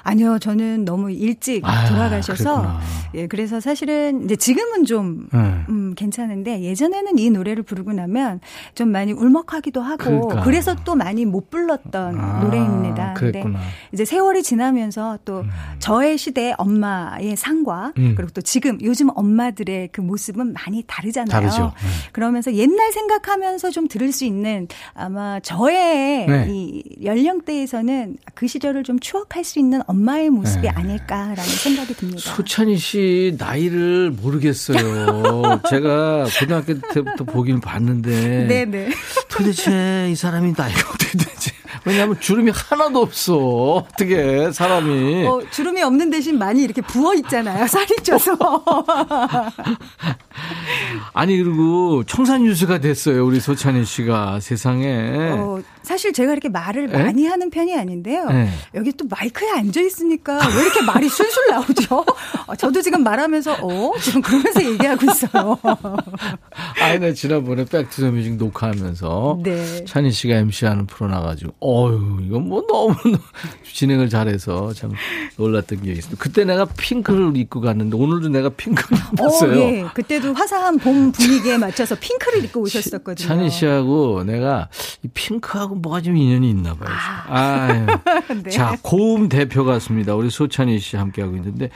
[0.05, 2.81] 아니요, 저는 너무 일찍 아, 돌아가셔서 그랬구나.
[3.15, 5.39] 예, 그래서 사실은 이제 지금은 좀 네.
[5.71, 8.41] 음, 괜찮은데 예전에는 이 노래를 부르고 나면
[8.75, 10.43] 좀 많이 울먹하기도 하고 그러니까.
[10.43, 13.15] 그래서또 많이 못 불렀던 아, 노래입니다.
[13.15, 13.45] 그랬구나.
[13.45, 13.59] 근데
[13.93, 15.43] 이제 세월이 지나면서 또
[15.79, 18.15] 저의 시대 엄마의 상과 음.
[18.15, 21.31] 그리고 또 지금 요즘 엄마들의 그 모습은 많이 다르잖아요.
[21.31, 21.73] 다르죠.
[21.77, 21.89] 네.
[22.13, 26.47] 그러면서 옛날 생각하면서 좀 들을 수 있는 아마 저의 네.
[26.51, 30.69] 이 연령대에서는 그 시절을 좀 추억할 수 있는 엄마 의 모습이 네.
[30.69, 32.21] 아닐까라는 생각이 듭니다.
[32.21, 35.61] 소찬희 씨 나이를 모르겠어요.
[35.71, 38.91] 제가 고등학교 때부터 보긴 봤는데 네네.
[39.29, 41.53] 도대체 이 사람이 나이가 어떻게 되지?
[41.85, 43.37] 왜냐하면 주름이 하나도 없어.
[43.37, 47.67] 어떻게 사람이 어, 주름이 없는 대신 많이 이렇게 부어 있잖아요.
[47.67, 48.37] 살이 쪄서.
[51.13, 53.25] 아니 그리고 청산 유수가 됐어요.
[53.25, 55.31] 우리 소찬희 씨가 세상에.
[55.33, 57.03] 어, 사실 제가 이렇게 말을 네?
[57.03, 58.29] 많이 하는 편이 아닌데요.
[58.31, 58.49] 네.
[58.75, 62.05] 여기 또 마이크에 앉아 있으니까 왜 이렇게 말이 술술 나오죠?
[62.47, 65.59] 어, 저도 지금 말하면서 어 지금 그러면서 얘기하고 있어요.
[66.81, 69.85] 아니 나 지난번에 Back to the Music 녹화하면서 네.
[69.85, 72.95] 찬희 씨가 MC하는 프로 나가지고 어유 이건 뭐 너무
[73.73, 74.93] 진행을 잘해서 참
[75.37, 76.23] 놀랐던 기억이 있습니다.
[76.23, 79.53] 그때 내가 핑크를 입고 갔는데 오늘도 내가 핑크를 입었어요.
[79.53, 79.85] 어, 예.
[79.93, 83.27] 그때도 화사한 봄 분위기에 맞춰서 핑크를 입고 오셨었거든요.
[83.27, 84.69] 찬희 씨하고 내가
[85.03, 86.89] 이 핑크하고 뭐가 좀 인연이 있나 봐요.
[87.29, 87.87] 아유.
[88.45, 88.51] 네.
[88.51, 90.15] 자, 고음 대표 같습니다.
[90.15, 91.71] 우리 소찬희 씨 함께하고 있는데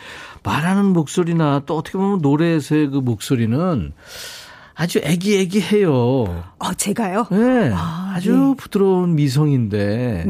[0.45, 3.93] 말하는 목소리나 또 어떻게 보면 노래에서의 그 목소리는
[4.81, 5.91] 아주 애기애기해요.
[6.61, 7.27] 어, 제가요?
[7.33, 7.71] 네.
[7.75, 8.55] 아, 아, 주 네.
[8.57, 10.27] 부드러운 미성인데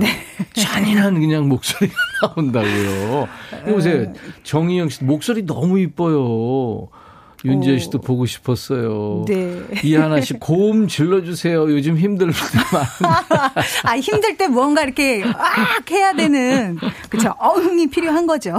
[0.55, 1.95] 잔인한 그냥 목소리가
[2.35, 3.29] 나온다고요.
[3.67, 4.11] 보세요.
[4.45, 6.89] 정희영 씨 목소리 너무 이뻐요.
[7.47, 7.79] 어.
[7.79, 9.25] 씨도 보고 싶었어요.
[9.29, 9.63] 네.
[9.85, 11.71] 이하나 씨 고음 질러주세요.
[11.71, 12.37] 요즘 힘들 때.
[13.85, 16.79] 아, 힘들 때 무언가 이렇게 악 해야 되는
[17.09, 18.57] 그쵸 어흥이 필요한 거죠.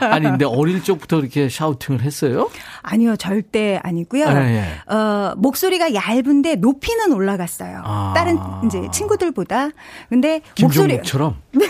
[0.00, 2.50] 아니 근데 어릴 적부터 이렇게 샤우팅을 했어요?
[2.82, 4.26] 아니요, 절대 아니고요.
[4.28, 4.56] 예,
[4.88, 4.92] 예.
[4.92, 7.82] 어, 목소리가 얇은데 높이는 올라갔어요.
[7.84, 8.12] 아.
[8.16, 9.70] 다른 이제 친구들보다.
[10.08, 11.36] 근데 목소리 김종국처럼.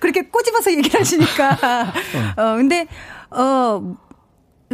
[0.00, 1.52] 그렇게 꼬집어서 얘기를 하시니까.
[2.36, 2.86] 어, 근데
[3.30, 3.94] 어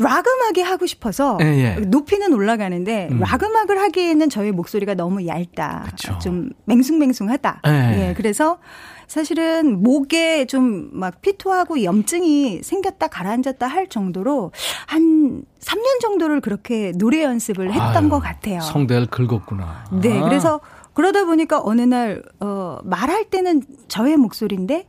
[0.00, 1.80] 락 음악이 하고 싶어서 예, 예.
[1.80, 3.20] 높이는 올라가는데 음.
[3.20, 5.84] 락 음악을 하기에는 저의 목소리가 너무 얇다.
[5.90, 6.18] 그쵸.
[6.18, 7.62] 좀 맹숭맹숭하다.
[7.66, 7.70] 예.
[8.10, 8.14] 예.
[8.16, 8.58] 그래서
[9.06, 14.52] 사실은 목에 좀 막 피토하고 염증이 생겼다 가라앉았다 할 정도로
[14.86, 18.60] 한 3년 정도를 그렇게 노래 연습을 했던 아유, 것 같아요.
[18.60, 19.84] 성대를 긁었구나.
[20.02, 20.24] 네, 아.
[20.24, 20.60] 그래서
[20.94, 24.86] 그러다 보니까 어느 날, 어, 말할 때는 저의 목소리인데,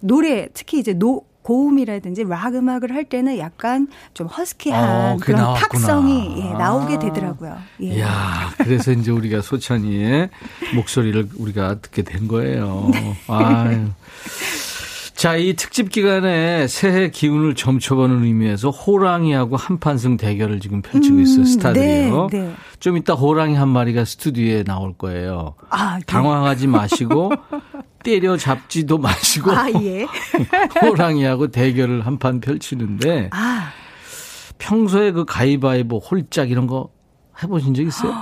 [0.00, 5.86] 노래, 특히 이제 노, 고음이라든지 락 음악을 할 때는 약간 좀 허스키한 어, 그런 나왔구나.
[5.86, 6.98] 탁성이 예, 나오게 아.
[6.98, 7.58] 되더라고요.
[7.82, 7.86] 예.
[7.96, 10.30] 이야, 그래서 이제 우리가 소찬휘의
[10.74, 12.88] 목소리를 우리가 듣게 된 거예요.
[12.92, 13.16] 네.
[13.28, 13.88] 아유.
[15.24, 21.44] 자, 이 특집 기간에 새해 기운을 점쳐보는 의미에서 호랑이하고 한판승 대결을 지금 펼치고 있어요, 음,
[21.46, 22.28] 스타들이요.
[22.30, 22.54] 네, 네.
[22.78, 25.54] 좀 이따 호랑이 한 마리가 스튜디오에 나올 거예요.
[25.70, 26.04] 아, 네.
[26.04, 27.32] 당황하지 마시고,
[28.04, 30.04] 때려 잡지도 마시고, 아, 예.
[30.82, 33.70] 호랑이하고 대결을 한 판 펼치는데, 아,
[34.58, 36.90] 평소에 그 가위바위보, 홀짝 이런 거
[37.42, 38.14] 해보신 적 있어요?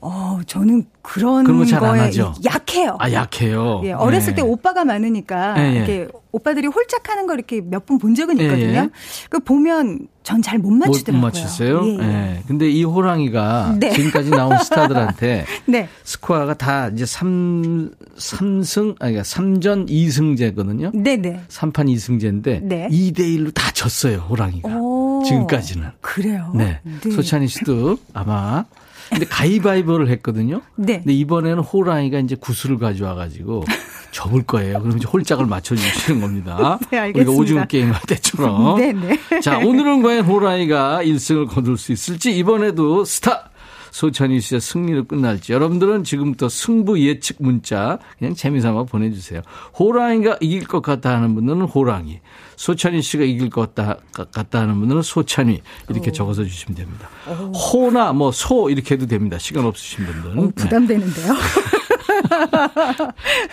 [0.00, 2.34] 어, 저는 그런, 그런 거에 하죠?
[2.44, 2.96] 약해요.
[3.00, 3.80] 아, 약해요.
[3.84, 4.36] 예, 어렸을 네.
[4.36, 5.76] 때 오빠가 많으니까 예, 예.
[5.76, 8.78] 이렇게 오빠들이 홀짝 하는 거 이렇게 몇 번 본 적은 예, 있거든요.
[8.78, 8.90] 예.
[9.30, 11.20] 그 보면 전잘못 못, 맞추더라고요.
[11.20, 11.84] 못 맞췄어요?
[11.86, 12.02] 예, 예.
[12.36, 12.42] 예.
[12.46, 13.90] 근데 이 호랑이가 네.
[13.92, 15.88] 지금까지 나온 스타들한테 네.
[16.04, 20.90] 스코어가 다 이제 3, 삼승 아니, 그러니까 3전 2승제거든요.
[20.94, 21.40] 네, 네.
[21.48, 22.88] 3판 2승제인데 네.
[22.90, 24.68] 2대 1로 다 졌어요, 호랑이가.
[24.76, 25.22] 오.
[25.24, 25.88] 지금까지는.
[26.00, 26.52] 그래요?
[26.54, 26.80] 네.
[27.02, 28.64] 소찬희 씨도 아마
[29.10, 30.62] 근데 가위바위보를 했거든요.
[30.74, 30.98] 네.
[30.98, 33.64] 근데 이번에는 호랑이가 이제 구슬을 가져와 가지고
[34.10, 34.80] 접을 거예요.
[34.80, 36.78] 그럼 이제 홀짝을 맞춰 주시는 겁니다.
[36.90, 37.42] 네, 우리가 알겠습니다.
[37.42, 38.76] 오징어 게임 할 때처럼.
[38.80, 39.40] 네, 네.
[39.40, 43.50] 자, 오늘은 과연 호랑이가 1승을 거둘 수 있을지 이번에도 스타
[43.96, 49.40] 소찬희 씨의 승리로 끝날지 여러분들은 지금부터 승부 예측 문자 그냥 재미삼아 보내주세요.
[49.78, 52.20] 호랑이가 이길 것 같다 하는 분들은 호랑이,
[52.56, 53.98] 소찬희 씨가 이길 것 같다,
[54.32, 57.08] 같다 하는 분들은 소찬희 이렇게 적어서 주시면 됩니다.
[57.54, 59.38] 호나 뭐 소 이렇게 해도 됩니다.
[59.38, 60.38] 시간 없으신 분들은.
[60.38, 60.52] 어, 네.
[60.54, 61.34] 부담되는데요.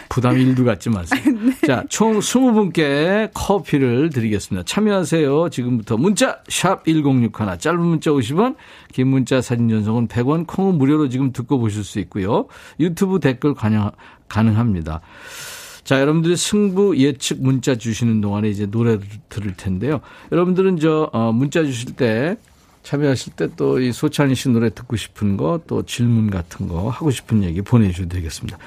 [0.10, 1.22] 부담 일도 갖지 마세요.
[1.66, 4.64] 자, 총 20분께 커피를 드리겠습니다.
[4.66, 5.49] 참여하세요.
[5.49, 8.56] 지금부터 문자 샵 1061, 짧은 문자 50원,
[8.91, 12.47] 긴 문자 사진 전송은 100원, 콩은 무료로 지금 듣고 보실 수 있고요.
[12.80, 13.91] 유튜브 댓글 관여,
[14.28, 15.01] 가능합니다.
[15.84, 19.99] 자, 여러분들이 승부 예측 문자 주시는 동안에 이제 노래를 들을 텐데요.
[20.31, 22.38] 여러분들은 저, 어, 문자 주실 때
[22.84, 27.11] 참여하실 때 또 이 소찬희 씨 노래 듣고 싶은 거 또 질문 같은 거 하고
[27.11, 28.57] 싶은 얘기 보내주셔도 되겠습니다.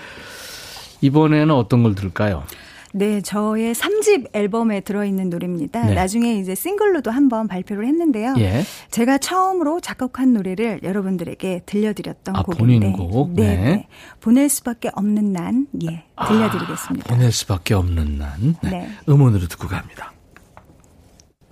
[1.02, 2.44] 이번에는 어떤 걸 들을까요?
[2.92, 5.86] 네, 저의 3집 앨범에 들어있는 노래입니다.
[5.86, 5.94] 네.
[5.94, 8.34] 나중에 이제 싱글로도 한번 발표를 했는데요.
[8.38, 8.62] 예.
[8.90, 12.92] 제가 처음으로 작곡한 노래를 여러분들에게 들려드렸던 아, 곡인데.
[12.92, 13.32] 본인 곡?
[13.32, 13.56] 네.
[13.56, 13.56] 네.
[13.56, 13.88] 네.
[14.20, 17.14] 보낼 수밖에 없는 난, 예, 들려드리겠습니다.
[17.14, 18.56] 보낼 수밖에 없는 난.
[18.62, 18.70] 네.
[18.70, 18.88] 네.
[19.08, 20.12] 음원으로 듣고 갑니다.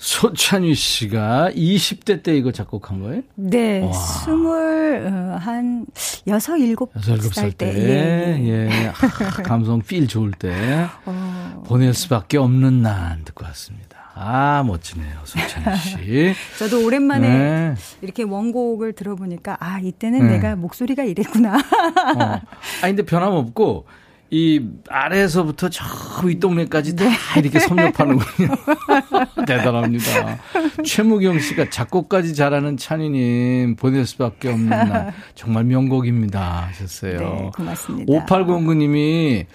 [0.05, 3.22] 소찬휘 씨가 20대 때 이거 작곡한 거예요?
[3.36, 3.90] 네, 와.
[3.94, 5.86] 스물, 어, 한,
[6.26, 7.72] 여섯, 일곱 6, 7살 살 때.
[7.72, 7.78] 때.
[7.78, 8.68] 예, 예.
[8.70, 8.88] 예.
[8.88, 8.92] 아,
[9.42, 10.52] 감성 필 좋을 때.
[11.07, 14.12] 어, 보낼 수밖에 없는 난 듣고 왔습니다.
[14.14, 15.20] 아, 멋지네요.
[15.24, 16.34] 소찬휘 씨.
[16.59, 17.74] 저도 오랜만에 네.
[18.02, 20.32] 이렇게 원곡을 들어보니까, 아, 이때는 네.
[20.34, 21.55] 내가 목소리가 이랬구나.
[21.57, 22.20] 어.
[22.20, 22.40] 아
[22.82, 23.86] 근데 변함없고
[24.37, 25.85] 이 아래에서부터 저
[26.24, 27.05] 윗동네까지 다
[27.39, 28.49] 이렇게 섭렵하는군요.
[29.47, 30.39] 대단합니다.
[30.85, 37.18] 최무경 씨가 작곡까지 잘하는 찬이님 보낼 수밖에 없는 날 정말 명곡입니다 하셨어요.
[37.20, 38.12] 네, 고맙습니다.
[38.12, 39.47] 5809님이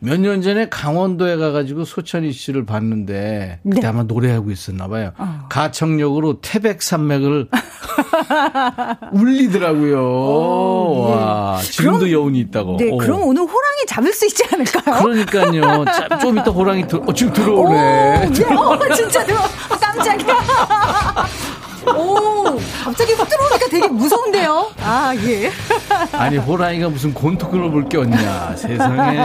[0.00, 3.86] 몇 년 전에 강원도에 가가지고 소찬희 씨를 봤는데 그때 네.
[3.86, 5.12] 아마 노래하고 있었나 봐요.
[5.16, 5.46] 어.
[5.48, 7.48] 가청역으로 태백산맥을
[9.12, 9.98] 울리더라고요.
[9.98, 11.14] 오, 예.
[11.14, 12.76] 와, 지금도 그럼- 여운이 있다고.
[12.76, 12.98] 네, 오.
[12.98, 15.02] 그럼 오늘 호랑이 잡을 수 있지 않을까요?
[15.02, 15.84] 그러니까요.
[15.86, 18.26] 자, 좀 이따 호랑이 들, 어, 지금 들어오네.
[18.26, 18.30] 오,
[18.76, 19.38] 네, 어, 진짜 들어.
[19.38, 20.36] 아, 깜짝이야.
[21.96, 24.70] 오, 갑자기 훅 들어오니까 되게 무서운데요?
[24.82, 25.52] 아, 예.
[26.12, 29.18] 아니, 호랑이가 무슨 곤토크를 볼게 없냐, 세상에.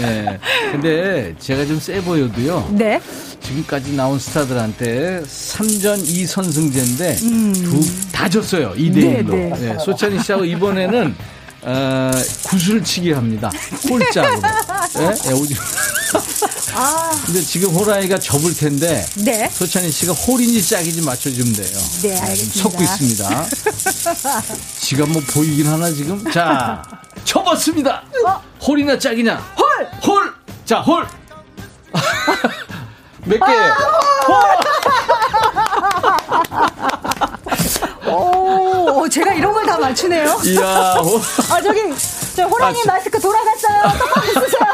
[0.00, 0.38] 예.
[0.72, 2.68] 근데 제가 좀 세 보여도요.
[2.72, 3.00] 네.
[3.40, 7.18] 지금까지 나온 스타들한테 3전 2선승제인데
[7.64, 8.72] 두, 다 졌어요.
[8.74, 9.30] 2대1로.
[9.30, 9.78] 네, 네.
[9.78, 11.14] 소찬희 씨하고 이번에는
[11.62, 12.10] 어,
[12.44, 13.50] 구슬 치기 합니다.
[13.88, 14.40] 홀짝으로.
[15.00, 15.14] 예?
[15.26, 15.56] 예, 오지.
[16.74, 19.48] 아, 근데 지금 호랑이가 접을 텐데 네.
[19.48, 21.78] 소찬희 씨가 홀인지 짝인지 맞춰주면 돼요.
[22.02, 22.62] 네, 지금 알겠습니다.
[22.62, 23.46] 섞고 있습니다.
[24.80, 26.30] 지가 뭐 보이긴 하나 지금?
[26.30, 26.82] 자,
[27.24, 28.02] 접었습니다.
[28.26, 28.40] 어?
[28.64, 29.34] 홀이나 짝이냐?
[29.56, 29.66] 홀!
[30.06, 30.32] 홀!
[30.64, 31.06] 자, 홀!
[33.24, 33.74] 몇 개예요?
[38.14, 39.47] 오, 오, 제가 걸
[39.78, 40.40] 다 맞추네요.
[40.44, 41.20] 이야, 홀.
[41.50, 41.80] 아, 저기,
[42.34, 43.98] 저 호랑이 아, 저- 마스크 돌아갔어요.
[43.98, 44.66] 똑바로 쓰세요.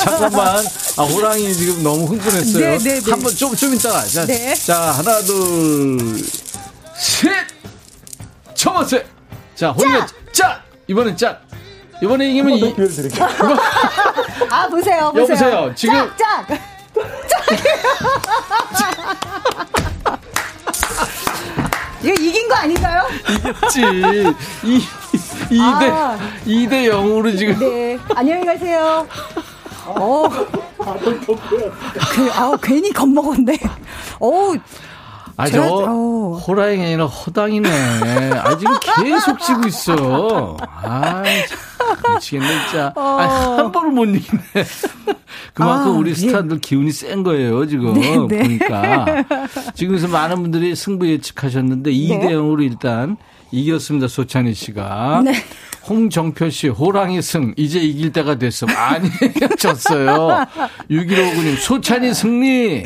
[0.00, 0.66] 잠깐만.
[0.96, 2.58] 아, 호랑이 지금 너무 흥분했어요.
[2.58, 3.10] 네, 네, 네.
[3.10, 4.02] 한번 좀, 좀 이따가.
[4.06, 4.54] 자, 네.
[4.54, 6.18] 자, 하나, 둘,
[6.96, 7.30] 셋!
[8.54, 9.02] 접었어요.
[9.54, 10.62] 자, 호리가 짝!
[10.86, 11.42] 이번엔 짝!
[12.02, 12.74] 이번에 이기면 이,
[14.50, 15.22] 아, 보세요, 보세요.
[15.22, 16.58] 여보세요, 지금- 짝, 짝.
[22.04, 23.02] 이거 이긴 거 아닌가요?
[23.30, 23.80] 이겼지.
[24.62, 24.76] 이,
[25.50, 26.18] 이대 아.
[26.44, 27.58] 이대 0으로 지금.
[27.58, 27.98] 네.
[28.14, 29.06] 안녕히 가세요.
[29.86, 31.72] 어, 그,
[32.34, 33.58] 아우, 괜히 겁먹었네.
[34.18, 34.56] 어우,
[35.36, 36.36] 아, 저 어.
[36.46, 38.30] 호랑이 아니라 허당이네.
[38.32, 40.56] 아, 지금 계속 지고 있어.
[40.60, 41.58] 아, 참,
[42.14, 42.92] 미치겠네, 진짜.
[42.96, 44.42] 아, 한 번을 못 이기네.
[45.54, 46.14] 그만큼 아, 우리 예.
[46.14, 47.94] 스타들 기운이 센 거예요, 지금.
[47.94, 48.42] 네, 네.
[48.42, 49.24] 보니까.
[49.74, 53.16] 지금서 많은 분들이 승부 예측하셨는데, 2대 0으로 일단
[53.50, 55.22] 이겼습니다, 소찬희 씨가.
[55.24, 55.34] 네.
[55.88, 58.66] 홍정표 씨, 호랑이 승, 이제 이길 때가 됐어.
[58.66, 59.10] 많이
[59.58, 60.46] 졌어요.
[60.90, 62.82] 6159님, 소찬이 승리!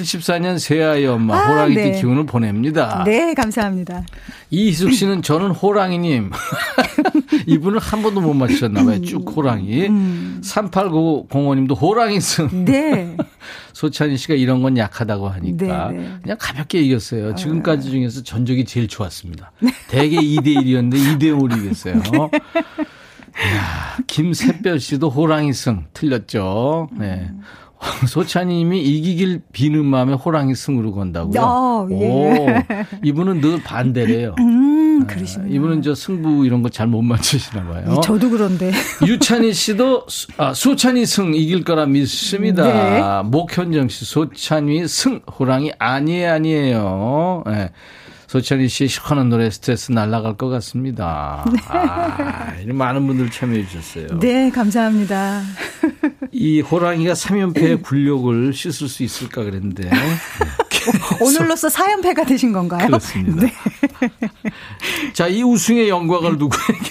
[0.00, 2.00] 74년 새아이 엄마, 아, 호랑이띠 네.
[2.00, 3.04] 기운을 보냅니다.
[3.04, 4.04] 네, 감사합니다.
[4.50, 6.30] 이희숙 씨는 저는 호랑이님.
[7.46, 9.00] 이분을 한 번도 못 맞추셨나 봐요.
[9.02, 9.88] 쭉 호랑이.
[10.40, 12.48] 3890님도 호랑이 승.
[12.52, 12.64] 음.
[12.64, 13.16] 네.
[13.72, 16.12] 소찬희 씨가 이런 건 약하다고 하니까 네, 네.
[16.22, 17.34] 그냥 가볍게 이겼어요.
[17.34, 19.52] 지금까지 중에서 전적이 제일 좋았습니다.
[19.88, 22.30] 대개 2대 1이었는데 2대 0으로 이겼어요.
[23.34, 26.90] 이야, 김새별 씨도 호랑이 승 틀렸죠.
[26.98, 27.30] 네.
[28.06, 31.40] 소찬님이 이기길 비는 마음에 호랑이 승으로 건다고요.
[31.42, 32.08] 어, 예.
[32.08, 32.46] 오,
[33.02, 34.34] 이분은 늘 반대래요.
[34.38, 35.52] 음, 그러시군요.
[35.54, 38.00] 이분은 저 승부 이런 거 잘 못 맞추시나 봐요.
[38.04, 38.70] 저도 그런데.
[39.06, 42.64] 유찬희 씨도 수, 아, 소찬이 승 이길 거라 믿습니다.
[42.64, 43.28] 네.
[43.28, 47.44] 목현정 씨 소찬이 승 호랑이 아니에요 아니에요.
[47.48, 47.70] 예.
[48.28, 51.44] 소찬희 씨의 시원한 노래 스트레스 날아갈 것 같습니다.
[51.68, 54.18] 아, 이런 많은 분들 참여해 주셨어요.
[54.20, 55.42] 네, 감사합니다.
[56.32, 59.90] 이 호랑이가 3연패의 굴욕을 씻을 수 있을까 그랬는데
[61.20, 62.86] 오늘로써 사연패가 되신 건가요?
[62.86, 63.46] 그렇습니다.
[65.12, 66.90] 자, 이 우승의 영광을 누구에게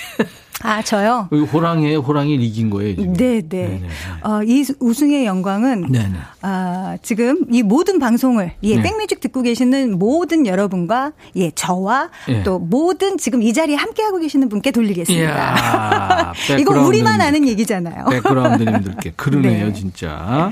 [0.72, 1.28] 아, 저요?
[1.34, 2.96] 이 호랑이의 호랑이를 이긴 거예요.
[2.96, 3.14] 지금.
[3.14, 3.82] 네, 네.
[4.24, 6.14] 어, 이 우승의 영광은 네네.
[6.42, 8.82] 아, 지금 이 모든 방송을 예, 네.
[8.82, 12.44] 백뮤직 듣고 계시는 모든 여러분과 예, 저와 예.
[12.44, 15.24] 또 모든 지금 이 자리에 함께 하고 계시는 분께 돌리겠습니다.
[15.26, 17.22] 이야, 이거 우리만.
[17.22, 18.06] 아는 얘기잖아요.
[18.06, 19.74] 백그라운드님들께 그러네요, 네.
[19.74, 20.50] 진짜.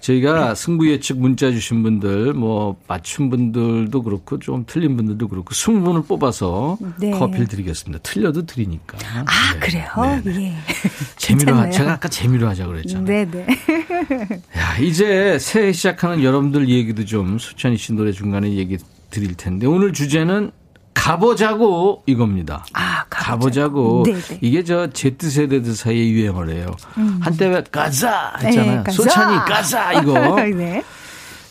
[0.00, 6.06] 저희가 승부 예측 문자 주신 분들, 뭐 맞춘 분들도 그렇고 좀 틀린 분들도 그렇고 20분을
[6.06, 7.10] 뽑아서 네.
[7.10, 8.02] 커피를 드리겠습니다.
[8.02, 8.98] 틀려도 드리니까.
[9.04, 9.60] 아, 네.
[9.60, 9.86] 그래요?
[10.26, 10.54] 예.
[11.16, 11.70] 재미로 하.
[11.70, 13.04] 제가 아까 재미로 하자 그랬잖아요.
[13.04, 13.46] 네, 네.
[14.56, 18.78] 야, 이제 새해 시작하는 여러분들 얘기도 좀 수찬이 씨 노래 중간에 얘기
[19.10, 20.50] 드릴 텐데 오늘 주제는
[21.00, 22.64] 가보자고 이겁니다.
[22.74, 24.02] 아, 가보자고.
[24.04, 24.38] 네, 네.
[24.42, 26.76] 이게 저 Z 세대들 사이에 유행을 해요.
[27.20, 28.70] 한때 왜 가자 했잖아요.
[28.70, 28.92] 네, 가자.
[28.92, 30.12] 소찬이 가자 이거.
[30.44, 30.82] 네.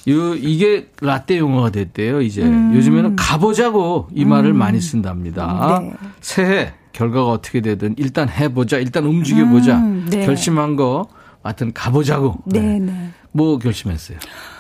[0.08, 2.22] 요 이게 라떼 용어가 됐대요.
[2.22, 2.74] 이제 음.
[2.76, 5.80] 요즘에는 가보자고 이 말을 많이 쓴답니다.
[5.82, 5.94] 네.
[6.22, 8.78] 새해 결과가 어떻게 되든 일단 해보자.
[8.78, 9.78] 일단 움직여보자.
[9.78, 10.26] 음, 네.
[10.28, 11.08] 결심한 거
[11.42, 12.38] 하여튼 가보자고.
[12.46, 13.10] 네, 네.
[13.32, 14.20] 뭐 결심했어요?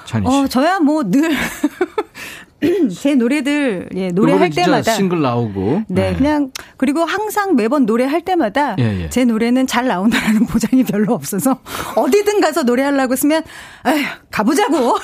[0.10, 0.36] 찬희 씨.
[0.36, 1.32] 어, 저야 뭐늘
[2.99, 5.84] 제 노래들 예, 노래할 때마다 싱글 나오고.
[5.88, 9.10] 네, 그냥 그리고 항상 매번 노래할 때마다 예, 예.
[9.10, 11.60] 제 노래는 잘 나온다라는 보장이 별로 없어서
[11.95, 13.43] 어디든 가서 노래하려고 쓰면
[13.86, 14.97] 에휴, 가보자고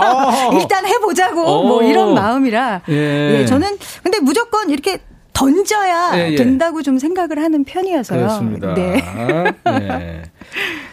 [0.58, 1.62] 일단 해보자고 어.
[1.66, 3.40] 뭐 이런 마음이라 예.
[3.40, 5.00] 예, 저는 근데 무조건 이렇게
[5.32, 6.36] 던져야 예, 예.
[6.36, 8.18] 된다고 좀 생각을 하는 편이어서요.
[8.20, 8.74] 그렇습니다.
[8.74, 9.02] 네.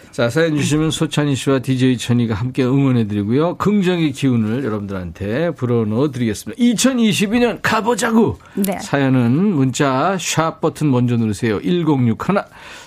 [0.10, 0.12] 네.
[0.12, 3.55] 자, 사연 주시면 소찬희 씨와 DJ 천이가 함께 응원해드리고요.
[3.57, 6.62] 긍정의 기운을 여러분들한테 불어넣어 드리겠습니다.
[6.62, 8.38] 2022년 가보자고!
[8.55, 8.78] 네.
[8.80, 11.60] 사연은 문자 샵 버튼 먼저 누르세요.
[11.62, 12.18] 1061.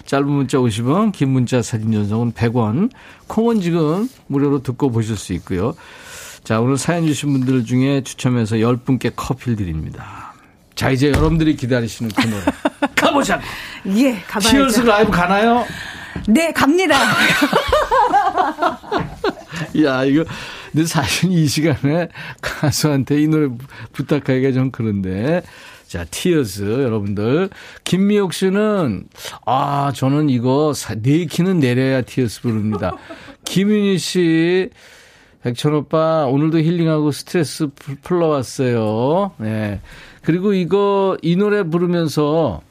[0.04, 2.90] 짧은 문자 50원, 긴 문자 사진 전송은 100원.
[3.28, 5.74] 콩은 지금 무료로 듣고 보실 수 있고요.
[6.44, 10.34] 자, 오늘 사연 주신 분들 중에 추첨해서 10분께 커피를 드립니다.
[10.74, 12.42] 자, 이제 여러분들이 기다리시는 그 노래.
[12.96, 13.42] 가보자고!
[13.96, 14.48] 예, 가봐야죠.
[14.48, 15.64] Tears 라이브 가나요?
[16.28, 16.96] 네, 갑니다.
[19.84, 20.24] 야, 이거,
[20.70, 22.08] 근데 사실 이 시간에
[22.40, 23.48] 가수한테 이 노래
[23.92, 25.42] 부탁하기가 좀 그런데.
[25.86, 27.50] 자, Tears, 여러분들.
[27.84, 29.04] 김미옥 씨는,
[29.44, 32.96] 아, 저는 이거 사- 네 키는 내려야 Tears 부릅니다.
[33.44, 34.70] 김윤희 씨,
[35.42, 39.32] 백천 오빠, 오늘도 힐링하고 스트레스 풀- 풀러왔어요.
[39.38, 39.80] 네.
[40.22, 42.62] 그리고 이거, 이 노래 부르면서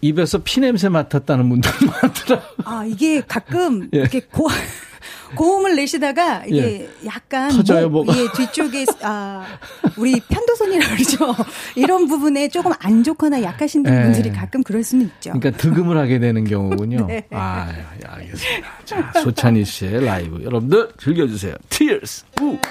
[0.00, 1.70] 입에서 피냄새 맡았다는 분들
[2.02, 2.56] 많더라고요.
[2.64, 3.98] 아, 이게 가끔 예.
[3.98, 4.48] 이렇게 고,
[5.34, 8.08] 고음을 내시다가 이게 약간 터져요, 목.
[8.08, 9.44] 예, 뒤쪽에 아
[9.96, 11.34] 우리 편도선이라고 그러죠.
[11.74, 13.90] 이런 부분에 조금 안 좋거나 약하신 예.
[13.90, 15.32] 분들이 가끔 그럴 수는 있죠.
[15.32, 17.06] 그러니까 득음을 하게 되는 경우군요.
[17.08, 17.26] 네.
[17.30, 18.68] 아, 예, 알겠습니다.
[18.84, 21.54] 자, 소찬휘 씨의 라이브 여러분들 즐겨 주세요.
[21.68, 22.24] Tears.
[22.40, 22.56] 우.
[22.60, 22.68] 자,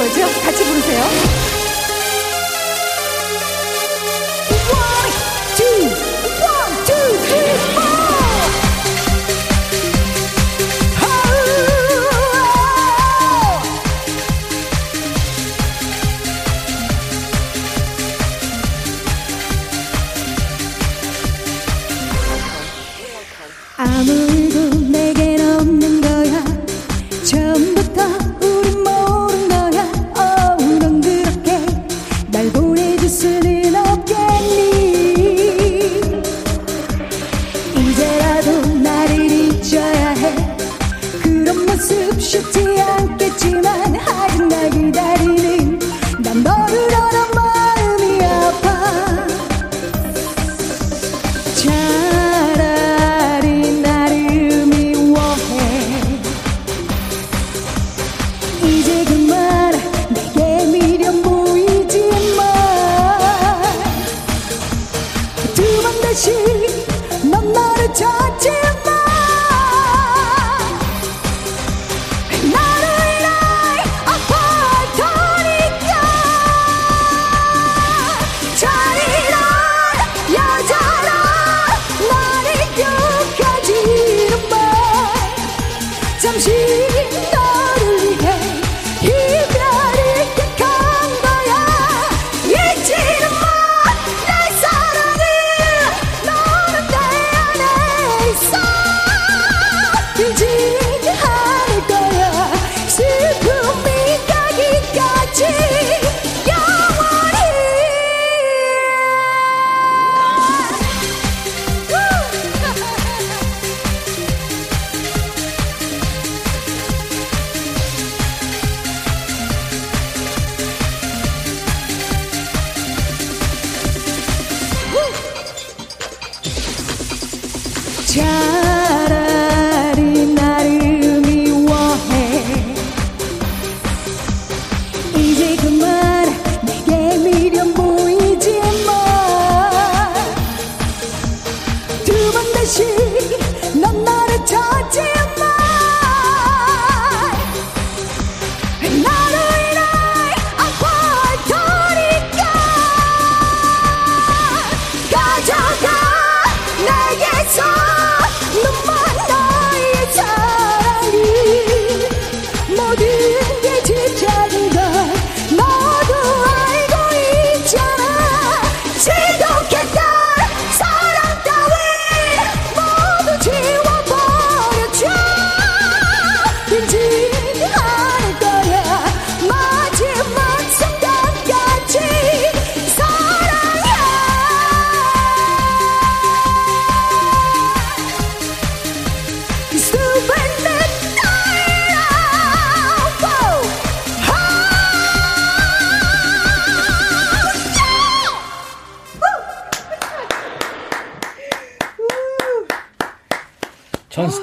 [0.00, 0.22] 거죠?
[0.42, 1.59] 같이 부르세요.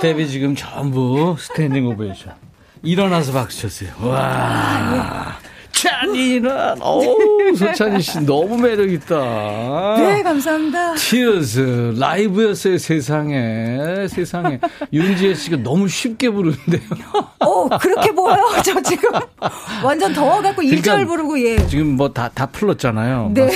[0.08, 2.34] 스태프 지금 전부 standing ovation.
[2.82, 3.90] 일어나서 박수 쳤어요.
[4.10, 5.38] 와.
[5.82, 9.96] 찬이는, 어우, 소찬휘 씨 너무 매력있다.
[9.98, 10.96] 네, 감사합니다.
[10.96, 14.60] Tears 라이브였어요 세상에 세상에
[14.92, 16.82] 윤지혜 씨가 너무 쉽게 부르는데요.
[17.46, 18.42] 오, 그렇게 보여요?
[18.66, 19.12] 저 지금
[19.84, 21.68] 완전 더워갖고 일 1절 그러니까 부르고, 예.
[21.68, 23.32] 지금 뭐 다 다 풀렀잖아요.
[23.34, 23.50] 네.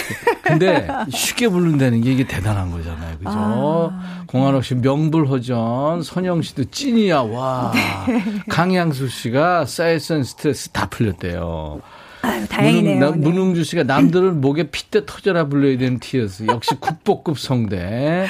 [0.44, 3.18] 근데 쉽게 부른다는 게 이게 대단한 거잖아요.
[3.18, 3.30] 그죠?
[3.34, 4.24] 아.
[4.28, 7.22] 공한옥 씨 명불허전, 선영 씨도 찐이야.
[7.22, 7.72] 와.
[8.08, 8.24] 네.
[8.50, 11.82] 강양수 씨가 사이선 스트레스 다 풀렸대요.
[12.22, 13.00] 아유, 다행이네요.
[13.00, 13.30] 문흥, 네.
[13.30, 16.46] 문흥주 씨가 남들은 목에 핏대 터져라 불러야 되는 티어스.
[16.48, 18.28] 역시 국보급 성대.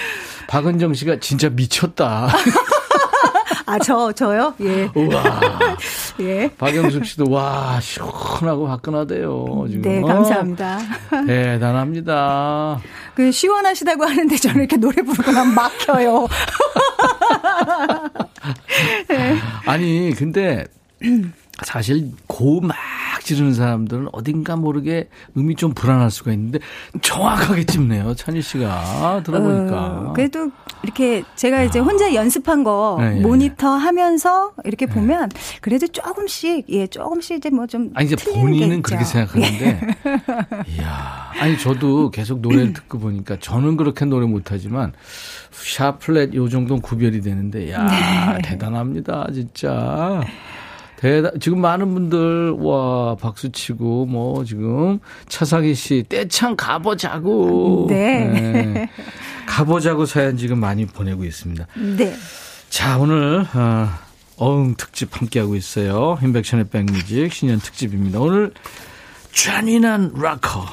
[0.48, 2.30] 박은정 씨가 진짜 미쳤다.
[3.66, 4.54] 아, 저, 저요?
[4.62, 4.90] 예.
[4.94, 5.40] 우와.
[6.20, 6.50] 예.
[6.58, 9.66] 박영숙 씨도 와, 시원하고 화끈하대요.
[9.70, 9.82] 지금.
[9.82, 10.80] 네, 어, 감사합니다.
[11.26, 12.82] 대단합니다.
[13.16, 16.28] 그, 시원하시다고 하는데 저는 이렇게 노래 부르고 나면 막혀요.
[19.66, 20.66] 아니, 근데
[21.64, 22.76] 사실 고막
[23.24, 26.60] 지르는 사람들은 어딘가 모르게 음이 좀 불안할 수가 있는데
[27.02, 28.16] 정확하게 찝네요.
[28.16, 29.88] 찬희 씨가 들어보니까.
[30.10, 30.50] 어, 그래도
[30.84, 35.30] 이렇게 제가 이제 혼자 연습한 거 네, 예, 모니터 하면서 이렇게 보면
[35.62, 38.82] 그래도 조금씩 예 조금씩 이제 뭐 좀 아니 이제 본인은.
[38.82, 39.80] 그렇게 생각하는데,
[40.76, 44.92] 이야, 아니 저도 계속 노래를 듣고 보니까 저는 그렇게 노래 못 하지만
[45.52, 48.42] 샤 플랫 요 정도는 구별이 되는데, 야 네.
[48.44, 50.22] 대단합니다 진짜.
[51.02, 57.88] 대단, 지금 많은 분들, 와, 박수 치고, 뭐, 지금, 차상희 씨, 떼창 가보자고.
[57.90, 58.88] 네.
[59.48, 61.66] 가보자고 사연 지금 많이 보내고 있습니다.
[61.98, 62.16] 네.
[62.70, 63.90] 자, 오늘, 어,
[64.38, 66.20] 어흥 특집 함께하고 있어요.
[66.22, 68.20] 인백션의 백뮤직 신년 특집입니다.
[68.20, 68.54] 오늘,
[69.32, 70.66] 잔인한 락커,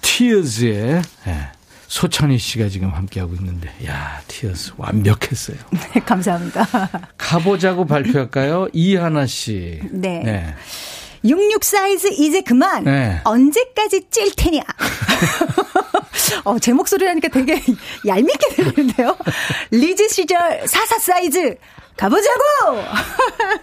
[0.00, 1.52] Tears의 예,
[1.96, 5.58] 소찬휘 씨가 지금 함께하고 있는데, 야 Tears 완벽했어요.
[5.92, 6.66] 네, 감사합니다.
[7.18, 8.68] 가보자고 발표할까요?
[8.72, 9.78] 이하나 씨.
[9.90, 10.22] 네.
[10.24, 10.54] 네.
[11.22, 12.84] 66 사이즈 이제 그만.
[12.84, 13.20] 네.
[13.24, 14.62] 언제까지 찔 테냐.
[16.44, 17.62] 어, 제 목소리라니까 되게
[18.08, 19.14] 얄밉게 들리는데요.
[19.70, 21.56] 리즈 시절 44 사이즈
[21.98, 22.40] 가보자고.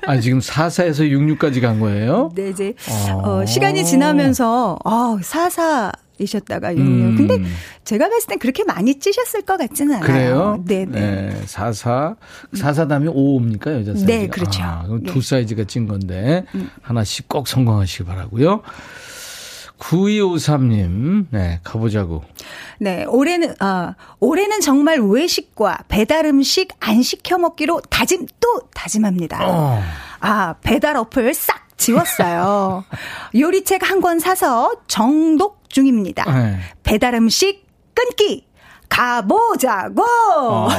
[0.05, 2.32] 아, 지금 44에서 66까지 간 거예요?
[2.36, 2.75] 네, 이제
[3.11, 3.39] 어.
[3.41, 6.88] 어, 시간이 지나면서 어, 44 이셨다가 66.
[6.88, 7.15] 음.
[7.17, 7.49] 근데
[7.84, 10.05] 제가 봤을 땐 그렇게 많이 찌셨을 것 같지는 않아요.
[10.07, 10.63] 그래요?
[10.65, 11.41] 네, 네.
[11.45, 12.15] 44.
[12.53, 14.05] 44 다음에 5입니까, 여자 사이즈?
[14.05, 14.61] 네, 그렇죠.
[14.63, 15.09] 아, 그럼 네.
[15.09, 15.13] 음.
[15.13, 16.45] 두 사이즈가 찐 건데,
[16.82, 18.61] 하나씩 꼭 성공하시기 바라고요
[19.80, 22.24] 9253님, 네, 가보자고.
[22.80, 29.39] 네, 올해는 아, 올해는 정말 외식과 배달 음식 안 시켜 먹기로 다짐 또 다짐합니다.
[29.49, 29.82] 어.
[30.20, 32.84] 아, 배달 어플 싹 지웠어요.
[33.39, 36.26] 요리책 한 권 사서 정독 중입니다.
[36.32, 36.59] 네.
[36.84, 38.45] 배달 음식 끊기
[38.89, 40.03] 가보자고.
[40.03, 40.70] 어.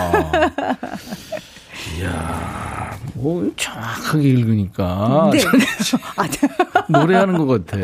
[1.99, 5.31] 이야, 뭐, 정확하게 읽으니까.
[5.33, 5.43] 네.
[6.17, 6.49] 아, 네.
[6.89, 7.79] 노래하는 것 같아.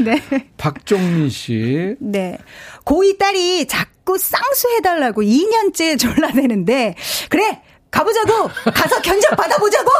[0.00, 0.20] 네.
[0.56, 1.94] 박종민 씨.
[2.00, 2.38] 네.
[2.84, 6.96] 고이 딸이 자꾸 쌍수 해달라고 2년째 졸라대는데,
[7.28, 7.62] 그래!
[7.90, 8.48] 가보자고!
[8.74, 9.90] 가서 견적 받아보자고!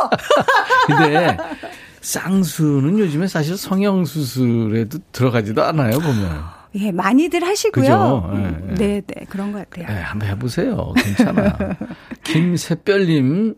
[0.86, 1.36] 근데,
[2.06, 6.44] 쌍수는 요즘에 사실 성형 수술에도 들어가지도 않아요, 보면.
[6.76, 7.82] 예, 많이들 하시고요.
[7.82, 8.30] 그죠?
[8.36, 8.74] 예, 예.
[8.74, 9.92] 네, 네, 그런 것 같아요.
[9.92, 10.92] 네, 한번 해보세요.
[10.96, 11.58] 괜찮아.
[12.22, 13.56] 김새별님.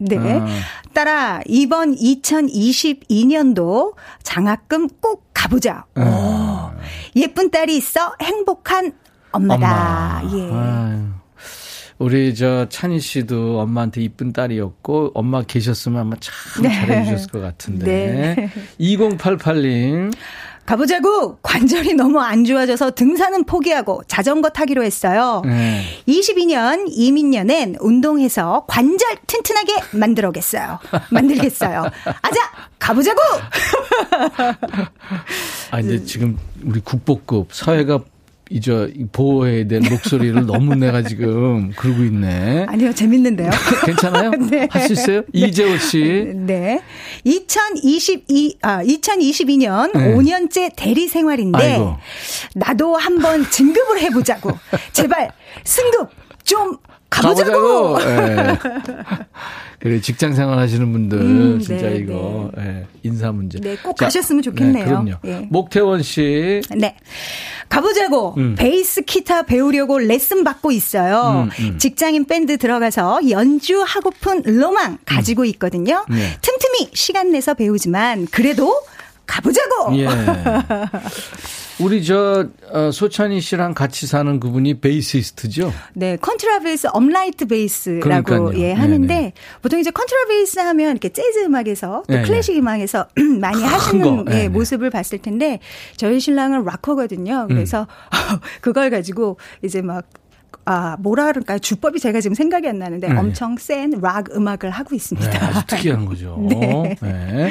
[0.00, 0.18] 네.
[0.18, 0.46] 아.
[0.92, 5.86] 따라 이번 2022년도 장학금 꼭 가보자.
[5.96, 6.02] 오,
[7.16, 8.92] 예쁜 딸이 있어 행복한
[9.32, 10.20] 엄마다.
[10.24, 10.36] 엄마.
[10.36, 10.50] 예.
[10.52, 11.13] 아유.
[11.98, 16.74] 우리 저 찬희 씨도 엄마한테 이쁜 딸이었고 엄마 계셨으면 아마 참 네.
[16.74, 18.34] 잘해주셨을 것 같은데.
[18.36, 18.50] 네.
[18.80, 20.12] 2088님.
[20.66, 25.42] 가보자고 관절이 너무 안 좋아져서 등산은 포기하고 자전거 타기로 했어요.
[25.44, 25.82] 네.
[26.08, 30.78] 22년 이민년엔 운동해서 관절 튼튼하게 만들어겠어요.
[31.10, 31.80] 만들겠어요.
[32.22, 32.40] 아자
[32.78, 33.20] 가보자고.
[35.70, 38.00] 아 이제 지금 우리 국보급 사회가
[38.50, 42.66] 이제 보호해야 될 목소리를 너무 내가 지금 그러고 있네.
[42.68, 43.50] 아니요 재밌는데요.
[43.86, 44.30] 괜찮아요?
[44.50, 44.68] 네.
[44.70, 45.22] 할 수 있어요?
[45.32, 46.32] 이재호 씨.
[46.34, 46.80] 네.
[47.24, 50.14] 2022, 아, 2022년 네.
[50.14, 51.96] 5년째 대리 생활인데, 아이고.
[52.54, 54.50] 나도 한번 진급을 해보자고.
[54.92, 55.30] 제발,
[55.64, 56.10] 승급
[56.44, 56.76] 좀
[57.14, 57.98] 가보자고!
[58.02, 58.58] 예.
[59.78, 63.60] 그래 직장 생활 하시는 분들 음, 진짜 네, 이거 예, 인사 문제.
[63.60, 64.84] 네, 꼭 가셨으면 좋겠네요.
[64.84, 65.12] 네, 그럼요.
[65.26, 65.46] 예.
[65.50, 66.62] 목태원 씨.
[66.74, 66.96] 네.
[67.68, 68.34] 가보자고.
[68.38, 68.54] 음.
[68.56, 71.48] 베이스 기타 배우려고 레슨 받고 있어요.
[71.58, 71.78] 음, 음.
[71.78, 76.04] 직장인 밴드 들어가서 연주하고픈 로망 가지고 있거든요.
[76.08, 76.38] 네.
[76.40, 78.74] 틈틈이 시간 내서 배우지만 그래도
[79.26, 79.96] 가보자고.
[79.98, 80.06] 예.
[81.80, 85.72] 우리 저 어, 소찬휘 씨랑 같이 사는 그분이 베이시스트죠.
[85.94, 88.52] 네, 컨트라베이스 upright 베이스라고 그러니까요.
[88.54, 88.72] 예 네네.
[88.74, 92.26] 하는데 보통 이제 컨트라베이스 하면 이렇게 재즈 음악에서 또 네네.
[92.28, 93.08] 클래식 음악에서
[93.40, 94.24] 많이 큰 하시는 거.
[94.30, 94.48] 예, 네네.
[94.50, 95.58] 모습을 봤을 텐데
[95.96, 97.46] 저희 신랑은 락커거든요.
[97.48, 97.88] 그래서
[98.32, 98.38] 음.
[98.60, 100.04] 그걸 가지고 이제 막
[100.66, 101.58] 아, 뭐라 그럴까요?
[101.58, 103.18] 주법이 제가 지금 생각이 안 나는데 네.
[103.18, 105.44] 엄청 센 락 음악을 하고 네, 있습니다.
[105.44, 106.38] 아주 특이한 거죠.
[106.48, 106.96] 네.
[107.02, 107.50] 네.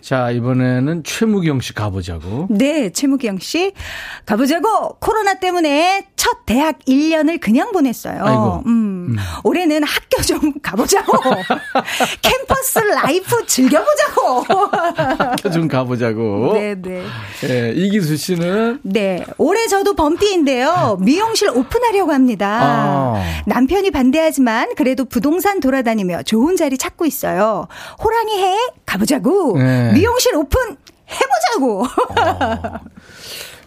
[0.00, 2.48] 자, 이번에는 최무경 씨 가보자고.
[2.50, 3.72] 네, 최무경 씨.
[4.26, 4.96] 가보자고!
[5.00, 8.22] 코로나 때문에 첫 대학 1년을 그냥 보냈어요.
[8.24, 8.62] 아이고.
[8.66, 8.93] 음,
[9.42, 11.12] 올해는 학교 좀 가보자고!
[12.22, 14.44] 캠퍼스 life 즐겨보자고!
[15.18, 16.52] 학교 좀 가보자고.
[16.54, 17.04] 네, 네.
[17.48, 19.24] 예, 이기수 씨는 네.
[19.38, 20.98] 올해 저도 범띠인데요.
[21.00, 22.60] 미용실 오픈하려고 합니다.
[22.62, 23.22] 아.
[23.46, 27.66] 남편이 반대하지만 그래도 부동산 돌아다니며 좋은 자리 찾고 있어요.
[28.02, 28.56] 호랑이 해
[28.86, 29.58] 가보자고.
[29.58, 29.92] 네.
[29.92, 30.76] 미용실 오픈
[31.10, 31.86] 해보자고.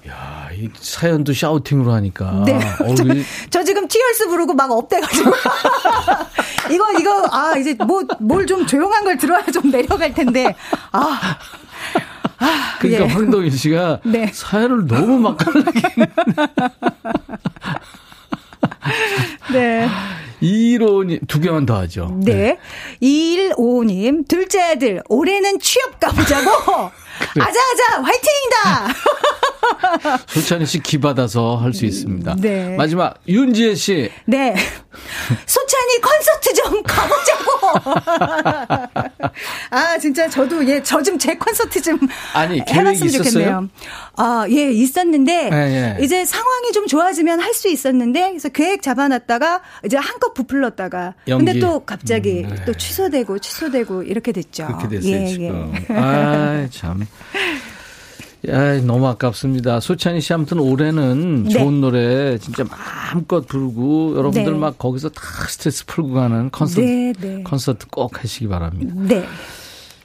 [0.08, 2.43] 야, 이 사연도 shouting으로 하니까.
[2.45, 2.53] 네.
[2.82, 5.32] 어, 저, 이- 저 지금 Tears 부르고 막 up돼가지고.
[6.72, 10.55] 이거, 이거, 아, 이제 뭐, 뭘 좀 조용한 걸 들어야 좀 내려갈 텐데.
[10.91, 11.38] 아.
[12.39, 13.10] 아, 그러니까 예.
[13.10, 14.28] 황동일 씨가 네.
[14.32, 15.82] 사연을 너무 맛깔나게
[19.51, 19.89] 네.
[20.41, 22.16] 215님 두 개만 더 하죠.
[22.24, 22.58] 네.
[23.01, 26.91] 2155님, 둘째 아들, 올해는 취업 가보자고!
[27.39, 28.88] 아자아자, 화이팅이다!
[30.28, 32.36] 소찬희 씨 기받아서 할 수 있습니다.
[32.39, 32.76] 네.
[32.76, 34.09] 마지막 윤지혜 씨.
[34.26, 34.55] 네.
[35.45, 38.07] 소찬이 콘서트 좀 가보자고!
[39.70, 41.99] 아, 진짜 저도, 예, 저 좀 제 콘서트 좀
[42.34, 43.24] 아니, 해봤으면 있었어요?
[43.24, 43.70] 좋겠네요.
[44.15, 46.03] 아, 예, 있었는데, 예, 예.
[46.03, 51.59] 이제 상황이 좀 좋아지면 할 수 있었는데, 그래서 계획 잡아놨다가, 이제 한껏 부풀렀다가, 근데 연기.
[51.59, 52.65] 또 갑자기 음, 네.
[52.65, 54.68] 또 취소되고, 취소되고, 이렇게 됐죠.
[54.68, 55.74] 그렇게 됐어요, 예, 지금.
[55.89, 55.93] 예.
[55.95, 57.05] 아, 참.
[58.47, 59.79] 야, 너무 아깝습니다.
[59.79, 61.49] 소찬희 씨 아무튼 올해는 네.
[61.49, 64.57] 좋은 노래 진짜 마음껏 부르고 여러분들 네.
[64.59, 67.43] 막 거기서 다 스트레스 풀고 가는 콘서트 네, 네.
[67.43, 68.93] 콘서트 꼭 하시기 바랍니다.
[68.95, 69.25] 네.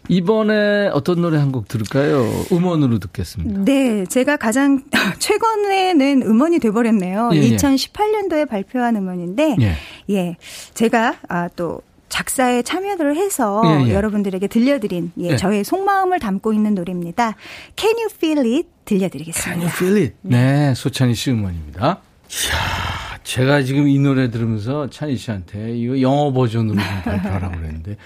[0.09, 2.25] 이번에 어떤 노래 한 곡 들을까요?
[2.51, 3.61] 음원으로 듣겠습니다.
[3.65, 4.83] 네, 제가 가장
[5.21, 7.31] 최근에는 음원이 돼버렸네요.
[7.35, 7.57] 예, 예.
[7.57, 9.75] 2018년도에 발표한 음원인데, 예.
[10.11, 10.37] 예,
[10.75, 11.83] 제가 아, 또
[12.13, 13.95] 작사에 참여를 해서 예, 예.
[13.95, 15.37] 여러분들에게 들려드린 예, 예.
[15.37, 17.37] 저의 속마음을 담고 있는 노래입니다.
[17.75, 19.51] Can You Feel It 들려드리겠습니다.
[19.51, 20.15] Can you feel it?
[20.21, 22.01] 네, 소찬희 씨 음원입니다.
[22.29, 27.97] 이야, 제가 지금 이 노래 들으면서 찬희 씨한테 이거 영어 버전으로 좀 발표하라고 그랬는데,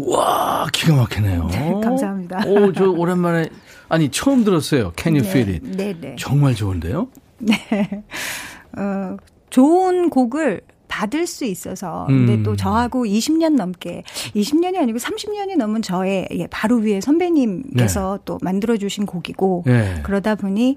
[0.00, 1.80] 와 기가 막히네요.
[1.80, 2.42] 감사합니다.
[2.48, 3.48] 오, 저 오랜만에,
[3.88, 4.92] 아니, 처음 들었어요.
[4.96, 5.76] Can you feel it?
[5.76, 6.16] 네, 네.
[6.18, 7.06] 정말 좋은데요?
[8.78, 9.16] 어,
[9.50, 10.62] 좋은 곡을
[10.92, 12.42] 받을 수 있어서 근데 음.
[12.42, 14.02] 또 저하고 20년 넘게
[14.36, 20.00] 20년이 아니고 30년이 넘은 저의 예, 바로 위에 선배님께서 또 만들어 주신 곡이고 네.
[20.02, 20.76] 그러다 보니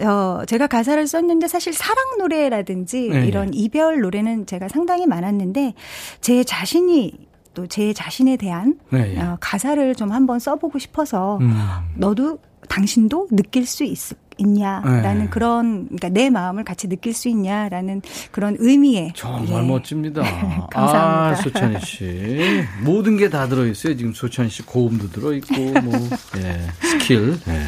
[0.00, 3.26] 어 제가 가사를 썼는데 사실 사랑 노래라든지 네.
[3.26, 5.74] 이런 이별 노래는 제가 상당히 많았는데
[6.20, 9.20] 제 자신이 또 제 자신에 대한 네, 예.
[9.20, 11.58] 어, 가사를 좀 한번 써보고 싶어서 음.
[11.96, 12.38] 너도
[12.68, 13.98] 당신도 느낄 수 있,
[14.38, 15.28] 있냐라는 네.
[15.30, 18.02] 그런 그러니까 내 마음을 같이 느낄 수 있냐라는
[18.32, 19.66] 그런 의미의 정말 예.
[19.66, 20.22] 멋집니다.
[20.70, 21.30] 감사합니다.
[21.30, 22.64] 아, 소찬휘 씨.
[22.82, 23.96] 모든 게 다 들어 있어요.
[23.96, 25.94] 지금 소찬휘 씨 고음도 들어 있고, 뭐,
[26.36, 27.38] 예, 스킬.
[27.48, 27.62] 예.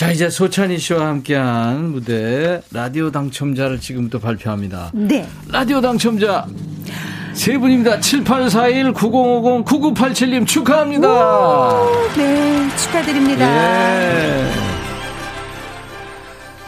[0.00, 4.90] 자, 이제 소찬희 씨와 함께한 무대, 라디오 당첨자를 지금부터 발표합니다.
[4.94, 5.28] 네.
[5.46, 6.46] 라디오 당첨자
[7.34, 8.00] 세 분입니다.
[8.00, 11.84] 7841, 9050, 9987님 축하합니다.
[12.16, 13.44] 네, 축하드립니다.
[13.44, 14.50] 예.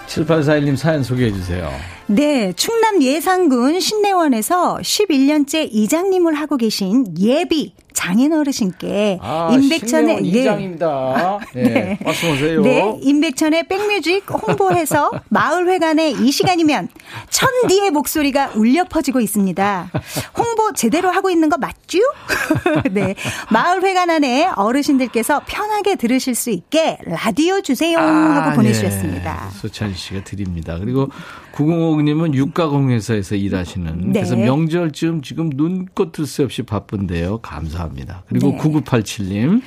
[0.08, 1.72] 7841님 사연 소개해 주세요.
[2.08, 9.18] 네, 충남 예산군 신내원에서 11년째 이장님을 하고 계신 예비 장인 어르신께
[9.52, 10.40] 임백천의 예.
[10.40, 11.38] 이장입니다.
[11.54, 11.62] 네.
[11.62, 11.98] 네.
[12.04, 12.62] 말씀하세요.
[12.62, 16.88] 네, 임백천의 백뮤직 홍보해서 마을회관에 이 시간이면
[17.30, 19.90] 천디의 목소리가 울려 퍼지고 있습니다.
[20.36, 21.98] 홍보 제대로 하고 있는 거 맞죠?
[22.90, 23.14] 네,
[23.50, 29.50] 마을회관 안에 어르신들께서 편하게 들으실 수 있게 라디오 주세요 하고 보내주셨습니다.
[29.52, 29.58] 예.
[29.58, 30.78] 소찬희 씨가 드립니다.
[30.78, 31.08] 그리고
[31.52, 34.12] 9050님은 육가공회사에서 일하시는 네.
[34.12, 37.38] 그래서 명절쯤 지금 눈꽃 뜰 새 없이 바쁜데요.
[37.38, 38.24] 감사합니다.
[38.28, 38.58] 그리고 네.
[38.58, 39.62] 9987님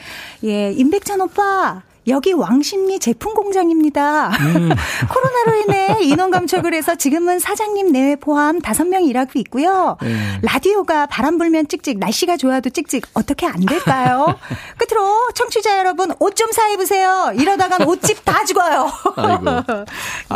[0.45, 1.83] 예, 임백천 오빠.
[2.07, 4.29] 여기 왕십리 제품 공장입니다.
[4.29, 4.69] 음.
[5.09, 9.97] 코로나로 인해 인원 감축을 해서 지금은 사장님 내외 포함 다섯 명 일하고 있고요.
[10.01, 10.39] 네.
[10.43, 14.35] 라디오가 바람 불면 찍찍, 날씨가 좋아도 찍찍 어떻게 안 될까요?
[14.77, 17.31] 끝으로 청취자 여러분 옷 좀 사 입으세요.
[17.35, 18.91] 이러다간 옷집 다 죽어요.
[19.15, 19.45] 아이고.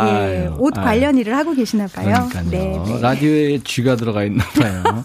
[0.00, 0.84] 아유, 옷 아유.
[0.84, 2.28] 관련 일을 하고 계시나 봐요.
[2.30, 2.50] 그러니까요.
[2.50, 3.00] 네, 네.
[3.00, 5.04] 라디오에 쥐가 들어가 있나 봐요.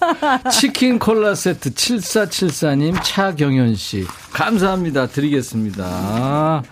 [0.50, 4.06] 치킨 콜라 세트 7474님 차경현 씨
[4.36, 5.08] 감사합니다.
[5.08, 6.64] 드리겠습니다.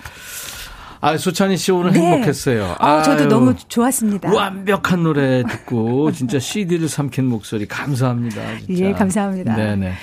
[1.00, 2.00] 아, 소찬희 씨 오늘 네.
[2.00, 2.76] 행복했어요.
[2.80, 4.34] 아, 저도 아유, 너무 좋았습니다.
[4.34, 8.42] 완벽한 노래 듣고 진짜 CD를 삼킨 목소리 감사합니다.
[8.66, 8.84] 진짜.
[8.86, 9.56] 예, 감사합니다.
[9.56, 9.94] 네네.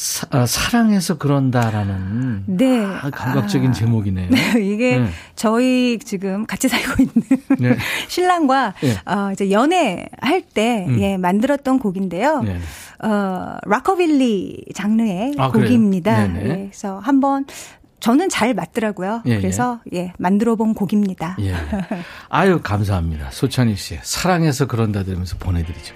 [0.00, 2.82] 사, 아, 사랑해서 그런다라는 네.
[2.86, 4.30] 아, 감각적인 제목이네요.
[4.58, 5.10] 이게 네.
[5.36, 7.22] 저희 지금 같이 살고 있는
[7.58, 7.76] 네.
[8.08, 8.92] 신랑과 예.
[9.04, 10.98] 어, 이제 연애할 때 음.
[11.00, 12.40] 예, 만들었던 곡인데요.
[12.40, 12.58] 네.
[13.06, 15.50] 어, 락커빌리 장르의 아?
[15.50, 16.28] 곡입니다.
[16.28, 16.40] 네네.
[16.44, 17.44] 예, 그래서 한번
[18.00, 19.24] 저는 잘 맞더라고요.
[19.26, 21.36] 예, 그래서 예, 만들어 본 곡입니다.
[21.40, 21.54] 예.
[22.30, 23.30] 아유, 감사합니다.
[23.32, 23.98] 소찬희 씨.
[24.00, 25.94] 사랑해서 그런다 들으면서 보내드리죠.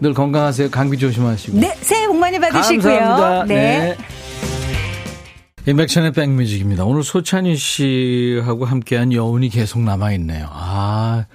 [0.00, 0.70] 늘 건강하세요.
[0.70, 1.58] 감기 조심하시고.
[1.58, 2.98] 네, 새해 복 많이 받으시고요.
[2.98, 3.44] 감사합니다.
[3.44, 3.96] 네.
[5.66, 6.84] 인백션의 백뮤직입니다.
[6.84, 10.48] 오늘 소찬희 씨하고 함께한 여운이 계속 남아있네요.
[10.50, 11.26] 아,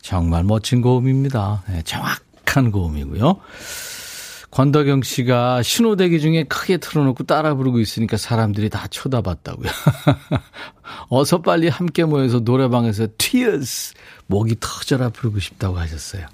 [0.00, 1.64] 정말 멋진 고음입니다.
[1.68, 3.36] 네, 정확한 고음이고요.
[4.52, 9.68] 권덕영 씨가 신호대기 중에 크게 틀어놓고 따라 부르고 있으니까 사람들이 다 쳐다봤다고요.
[11.10, 13.94] 어서 빨리 함께 모여서 노래방에서 Tears
[14.28, 16.28] 목이 터져라 부르고 싶다고 하셨어요.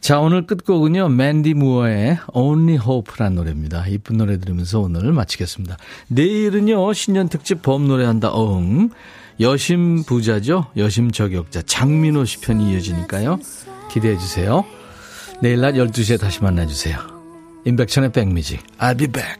[0.00, 3.86] 자, 오늘 끝곡은요, 맨디 무어의 Only Hope란 노래입니다.
[3.88, 5.76] 이쁜 노래 들으면서 오늘 마치겠습니다.
[6.08, 8.90] 내일은요, 신년 특집 범 노래한다, 어흥.
[9.40, 10.66] 여심 부자죠?
[10.76, 11.62] 여심 저격자.
[11.62, 13.38] 장민호 씨 편이 이어지니까요.
[13.90, 14.64] 기대해 주세요.
[15.42, 16.98] 내일 낮 12시에 다시 만나 주세요.
[17.64, 18.62] 임백천의 백미직.
[18.78, 19.36] I'll be back.